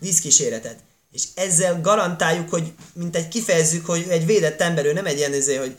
vízkíséretet. 0.00 0.78
És 1.12 1.24
ezzel 1.34 1.80
garantáljuk, 1.80 2.50
hogy 2.50 2.72
mint 2.92 3.16
egy 3.16 3.28
kifejezzük, 3.28 3.86
hogy 3.86 4.06
egy 4.08 4.26
védett 4.26 4.60
ember, 4.60 4.84
ő 4.84 4.92
nem 4.92 5.06
egy 5.06 5.16
ilyen, 5.16 5.34
izé, 5.34 5.56
hogy 5.56 5.76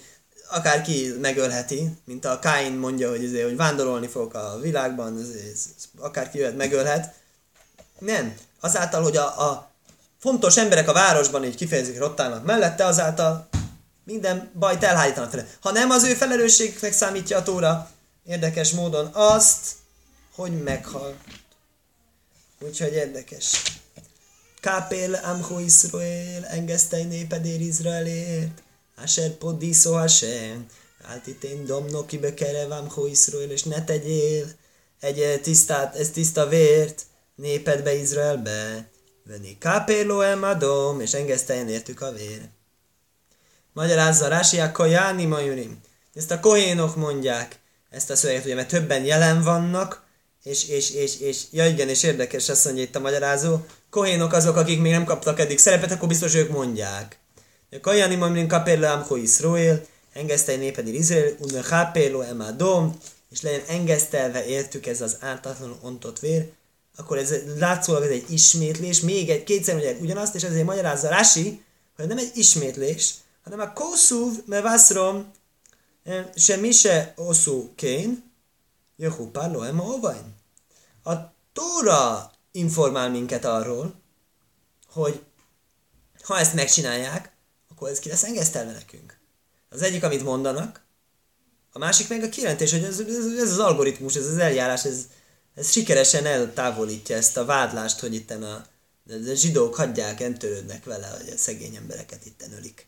akárki 0.50 1.14
megölheti, 1.22 1.92
mint 2.06 2.26
a 2.26 2.40
Kain 2.40 2.74
mondja, 2.74 3.10
hogy, 3.10 3.26
azért, 3.26 3.44
hogy 3.44 3.56
vándorolni 3.56 4.08
fogok 4.08 4.34
a 4.34 4.60
világban, 4.62 5.18
azért, 5.18 5.58
akárki 5.98 6.38
jöhet, 6.38 6.58
megölhet. 6.58 7.14
Nem. 8.00 8.36
Azáltal, 8.60 9.04
hogy 9.04 9.18
a, 9.18 9.50
a 9.50 9.72
fontos 10.20 10.58
emberek 10.58 10.88
a 10.88 10.94
városban 10.94 11.46
így 11.46 11.56
kifejezik, 11.56 11.98
rottálnak 11.98 12.46
mellette, 12.46 12.86
azáltal 12.86 13.50
minden 14.04 14.52
bajt 14.60 14.84
elhárítanak 14.84 15.32
fel. 15.32 15.48
Ha 15.62 15.72
nem 15.72 15.90
az 15.90 16.04
ő 16.04 16.14
felelősségnek 16.14 16.94
számítja 16.94 17.38
a 17.38 17.44
tóra, 17.44 17.90
érdekes 18.26 18.72
módon 18.72 19.10
azt, 19.14 19.72
hogy 20.36 20.64
meghal. 20.64 21.16
Úgyhogy 22.66 22.94
érdekes. 22.94 23.62
Kápél 24.60 25.14
Amho 25.16 25.60
Israel, 25.60 26.46
engesztej 26.46 27.04
népedér 27.04 27.62
Izraelért. 27.62 28.64
Asher 29.04 29.32
podiszó 29.32 29.94
Hashem, 29.94 30.66
áltitén 31.04 31.66
domnoki 31.66 32.18
bekerevám 32.18 32.88
Iszrael, 33.10 33.52
és 33.52 33.64
ne 33.64 33.84
tegyél 33.84 34.46
egy 35.00 35.40
tisztát, 35.42 35.96
ez 35.96 36.10
tiszta 36.10 36.48
vért 36.48 37.06
népedbe 37.36 37.96
Izraelbe. 37.96 38.90
Venni 39.24 39.58
kápéló 39.58 40.22
emadom, 40.22 41.00
és 41.00 41.14
engeszteljen 41.14 41.70
értük 41.70 42.02
a 42.02 42.12
vér. 42.12 42.42
Magyarázza 43.74 44.28
Rási, 44.28 44.60
a 44.60 44.72
Kajáni 44.72 45.26
Majurim. 45.26 45.82
Ezt 46.14 46.32
a 46.32 46.40
kohénok 46.40 46.96
mondják, 46.96 47.60
ezt 47.90 48.10
a 48.10 48.16
szöveget, 48.16 48.46
ugye, 48.46 48.56
mert 48.56 48.68
többen 48.68 49.04
jelen 49.04 49.42
vannak, 49.42 50.10
és, 50.44 50.68
és, 50.68 50.92
és, 50.92 51.20
és 51.20 51.42
ja 51.52 51.68
igen, 51.68 51.90
és 51.90 52.04
érdekes 52.04 52.50
azt 52.50 52.66
mondja 52.66 52.84
itt 52.84 52.96
a 52.96 53.00
magyarázó, 53.00 53.58
kohénok 53.90 54.34
azok, 54.34 54.56
akik 54.56 54.82
még 54.82 54.92
nem 54.92 55.04
kaptak 55.04 55.40
eddig 55.40 55.58
szerepet, 55.58 55.92
akkor 55.92 56.08
biztos 56.08 56.36
ők 56.36 56.50
mondják. 56.50 57.20
Kajani 57.82 58.16
Mamrin 58.16 58.48
Kapélo 58.48 58.88
Amcho 58.88 59.16
Israel, 59.16 59.86
engesztelj 60.14 60.58
népedi 60.58 60.96
Izrael, 60.96 61.36
unne 61.40 61.62
Kapélo 61.62 62.22
Emadom, 62.22 62.98
és 63.32 63.42
legyen 63.42 63.64
engesztelve 63.68 64.46
értük 64.46 64.86
ez 64.86 65.02
az 65.02 65.18
ártatlanul 65.20 65.78
ontott 65.82 66.20
vér, 66.20 66.50
akkor 66.98 67.18
ez 67.18 67.34
látszólag 67.58 68.04
ez 68.04 68.10
egy 68.10 68.26
ismétlés, 68.32 69.00
még 69.00 69.30
egy, 69.30 69.44
kétszer 69.44 69.74
mondják 69.74 70.02
ugyanazt, 70.02 70.36
és 70.36 70.44
ezért 70.44 70.66
magyarázza 70.66 71.10
Rási, 71.10 71.62
hogy 71.96 72.08
nem 72.08 72.18
egy 72.18 72.32
ismétlés, 72.34 73.14
hanem 73.44 73.60
a 73.60 73.74
kószúv 73.74 74.34
mevaszrom 74.46 75.32
se 76.36 76.56
mi 76.56 76.72
se 76.72 77.14
oszú 77.16 77.72
kén, 77.76 78.31
jöhú 79.02 79.32
párló 79.32 79.62
ema 79.62 79.84
ovain. 79.84 80.36
A 81.04 81.14
Tóra 81.54 82.32
informál 82.52 83.10
minket 83.10 83.46
arról, 83.46 84.02
hogy 84.88 85.24
ha 86.22 86.40
ezt 86.40 86.54
megcsinálják, 86.54 87.32
akkor 87.70 87.90
ez 87.90 88.00
ki 88.00 88.10
lesz 88.10 88.24
engesztelve 88.24 88.72
nekünk. 88.72 89.20
Az 89.70 89.82
egyik, 89.82 90.04
amit 90.04 90.24
mondanak, 90.24 90.84
a 91.72 91.80
másik 91.80 92.10
meg 92.10 92.24
a 92.24 92.30
kijelentés, 92.30 92.72
hogy 92.72 92.84
ez, 92.84 93.00
ez, 93.00 93.26
ez 93.38 93.52
az 93.52 93.60
algoritmus, 93.60 94.16
ez 94.16 94.28
az 94.28 94.38
eljárás, 94.38 94.86
ez, 94.86 95.08
ez 95.56 95.72
sikeresen 95.72 96.26
eltávolítja 96.26 97.16
ezt 97.16 97.38
a 97.38 97.46
vádlást, 97.46 98.00
hogy 98.00 98.14
itten 98.14 98.44
a, 98.44 98.66
a 99.10 99.34
zsidók 99.34 99.76
hagyják, 99.76 100.20
nem 100.20 100.38
törődnek 100.38 100.84
vele, 100.84 101.08
hogy 101.08 101.30
a 101.30 101.38
szegény 101.38 101.76
embereket 101.76 102.26
itten 102.26 102.54
ölik. 102.54 102.88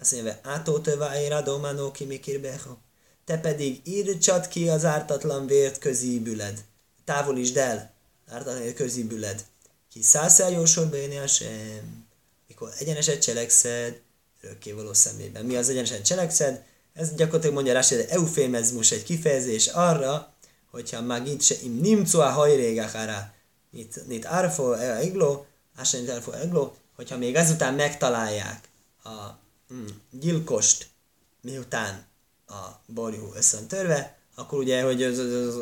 Azt 0.00 0.12
mondja, 0.12 0.38
átótöva 0.42 1.16
éra 1.16 1.40
dománó 1.40 1.90
kimikirbeho. 1.90 2.76
Te 3.24 3.38
pedig 3.38 3.80
írtsad 3.84 4.48
ki 4.48 4.68
az 4.68 4.84
ártatlan 4.84 5.46
vért 5.46 5.78
közíbüled. 5.78 6.64
Távolítsd 7.04 7.56
el 7.56 7.92
ártatlan 8.28 8.74
közíbüled. 8.74 9.44
Ki 9.92 10.02
szászál 10.02 10.50
jósor 10.50 10.86
béni 10.86 11.26
sem. 11.26 12.06
Mikor 12.48 12.72
egyeneset 12.78 13.22
cselekszed, 13.22 14.00
örökkévaló 14.40 14.92
szemében. 14.92 15.44
Mi 15.44 15.56
az 15.56 15.68
egyenesen 15.68 16.02
cselekszed? 16.02 16.64
Ez 16.92 17.14
gyakorlatilag 17.14 17.54
mondja 17.54 17.72
rá, 17.72 17.82
hogy 17.88 18.06
eufémezmus 18.08 18.90
egy 18.90 19.02
kifejezés 19.02 19.66
arra, 19.66 20.34
hogyha 20.70 21.00
magit 21.00 21.42
se 21.42 21.54
im 21.62 21.80
nimcua 21.80 22.30
hajrégachára, 22.30 23.34
nit, 23.70 24.06
nit 24.06 24.24
arfo 24.24 24.72
eglo, 24.72 25.44
ásen 25.76 26.00
nit 26.00 26.10
arfo 26.10 26.30
eglo, 26.30 26.72
hogyha 26.96 27.16
még 27.16 27.34
ezután 27.34 27.74
megtalálják 27.74 28.68
a 29.04 29.38
mm, 29.74 29.86
gyilkost, 30.10 30.86
miután 31.40 32.06
a 32.52 32.80
borjú 32.86 33.32
összön 33.36 33.66
törve, 33.66 34.16
akkor 34.34 34.58
ugye, 34.58 34.82
hogy 34.82 35.02
az, 35.02 35.18
az, 35.18 35.32
az, 35.32 35.56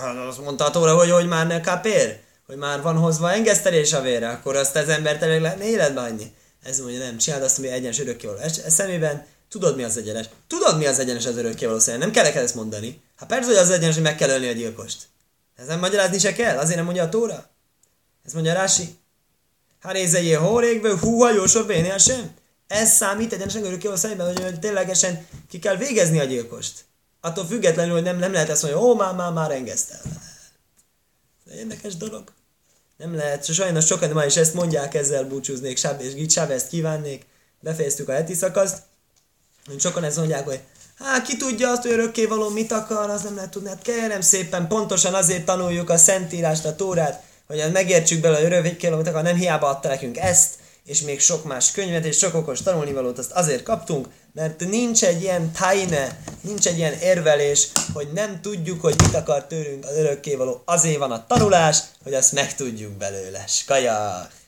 hát 0.00 0.16
azt 0.16 0.40
mondta 0.40 0.64
a 0.64 0.70
tóra, 0.70 0.96
hogy, 0.96 1.10
hogy 1.10 1.26
már 1.26 1.46
ne 1.46 1.60
kapér, 1.60 2.20
hogy 2.46 2.56
már 2.56 2.82
van 2.82 2.96
hozva 2.96 3.32
engesztelés 3.32 3.92
a 3.92 4.00
vére, 4.00 4.28
akkor 4.28 4.56
azt 4.56 4.76
az 4.76 4.88
embert 4.88 5.18
tényleg 5.18 5.40
lehetne 5.40 5.64
életbe 5.64 6.00
hagyni. 6.00 6.34
Ez 6.62 6.80
mondja, 6.80 6.98
nem, 6.98 7.16
csináld 7.16 7.42
azt, 7.42 7.58
ami 7.58 7.68
egyenes 7.68 8.00
örökkévaló 8.00 8.38
szemében, 8.66 9.26
tudod 9.48 9.76
mi 9.76 9.82
az 9.82 9.96
egyenes? 9.96 10.26
Tudod 10.48 10.78
mi 10.78 10.86
az 10.86 10.98
egyenes 10.98 11.26
az 11.26 11.36
örökkévaló 11.36 11.78
szemében? 11.78 12.10
Nem 12.10 12.22
kell 12.24 12.42
ezt 12.42 12.54
mondani. 12.54 13.02
Hát 13.16 13.28
persze, 13.28 13.46
hogy 13.46 13.56
az 13.56 13.70
egyenes, 13.70 13.94
hogy 13.94 14.02
meg 14.02 14.16
kell 14.16 14.28
ölni 14.28 14.48
a 14.48 14.52
gyilkost. 14.52 15.08
Ez 15.56 15.66
nem 15.66 15.78
magyarázni 15.78 16.18
se 16.18 16.32
kell, 16.32 16.58
azért 16.58 16.76
nem 16.76 16.84
mondja 16.84 17.02
a 17.02 17.08
tóra. 17.08 17.50
Ez 18.24 18.32
mondja 18.32 18.52
Rási. 18.52 18.98
Harézejé 19.82 20.32
hórékből, 20.32 20.98
húha 20.98 21.32
jósor 21.32 21.66
bénél 21.66 21.98
sem. 21.98 22.34
Ez 22.72 22.90
számít 22.90 23.32
egyenesen 23.32 23.64
örökkévaló 23.64 23.98
szemében, 23.98 24.26
hogy, 24.26 24.42
hogy 24.42 24.58
ténylegesen 24.58 25.26
ki 25.48 25.58
kell 25.58 25.76
végezni 25.76 26.20
a 26.20 26.24
gyilkost. 26.24 26.84
Attól 27.20 27.46
függetlenül, 27.46 27.92
hogy 27.92 28.02
nem, 28.02 28.18
nem 28.18 28.32
lehet 28.32 28.48
ezt 28.48 28.62
mondani, 28.62 28.84
ó, 28.84 28.94
már, 28.94 29.14
már, 29.14 29.32
már 29.32 29.50
engesztelve. 29.50 30.20
Ez 31.46 31.52
egy 31.52 31.58
érdekes 31.58 31.96
dolog. 31.96 32.32
Nem 32.96 33.14
lehet, 33.14 33.44
sajnos 33.44 33.86
sokan 33.86 34.10
ma 34.10 34.24
is 34.24 34.36
ezt 34.36 34.54
mondják, 34.54 34.94
ezzel 34.94 35.24
búcsúznék, 35.24 35.76
Sáv 35.76 36.00
és 36.00 36.14
Git 36.14 36.36
ezt 36.36 36.68
kívánnék. 36.68 37.26
Befejeztük 37.60 38.08
a 38.08 38.12
heti 38.12 38.34
szakaszt. 38.34 38.82
Sokan 39.78 40.04
ezt 40.04 40.16
mondják, 40.16 40.44
hogy 40.44 40.60
hát 40.98 41.26
ki 41.26 41.36
tudja 41.36 41.70
azt, 41.70 41.82
hogy 41.82 41.90
örökké 41.90 42.24
való 42.24 42.48
mit 42.48 42.72
akar, 42.72 43.10
az 43.10 43.22
nem 43.22 43.34
lehet 43.34 43.50
tudni. 43.50 43.68
Hát 43.68 43.82
kérem 43.82 44.20
szépen, 44.20 44.68
pontosan 44.68 45.14
azért 45.14 45.44
tanuljuk 45.44 45.90
a 45.90 45.96
Szentírást, 45.96 46.64
a 46.64 46.76
Tórát, 46.76 47.22
hogy 47.46 47.72
megértsük 47.72 48.20
bele, 48.20 48.36
hogy 48.36 48.44
örökké 48.44 48.86
való 48.86 48.98
mit 48.98 49.08
akar, 49.08 49.22
nem 49.22 49.36
hiába 49.36 49.68
adta 49.68 49.88
nekünk 49.88 50.16
ezt, 50.16 50.54
és 50.84 51.00
még 51.00 51.20
sok 51.20 51.44
más 51.44 51.70
könyvet, 51.70 52.04
és 52.04 52.18
sok 52.18 52.34
okos 52.34 52.62
tanulnivalót 52.62 53.18
azt 53.18 53.30
azért 53.30 53.62
kaptunk, 53.62 54.06
mert 54.32 54.60
nincs 54.60 55.04
egy 55.04 55.22
ilyen 55.22 55.52
tajne, 55.52 56.18
nincs 56.40 56.66
egy 56.66 56.76
ilyen 56.76 56.92
érvelés, 56.92 57.68
hogy 57.92 58.08
nem 58.14 58.40
tudjuk, 58.40 58.80
hogy 58.80 58.94
mit 59.02 59.14
akar 59.14 59.46
tőlünk 59.46 59.84
az 59.84 59.96
örökkévaló. 59.96 60.62
Azért 60.64 60.98
van 60.98 61.12
a 61.12 61.26
tanulás, 61.26 61.78
hogy 62.02 62.14
azt 62.14 62.32
megtudjuk 62.32 62.92
belőle. 62.92 63.44
Skajak! 63.46 64.41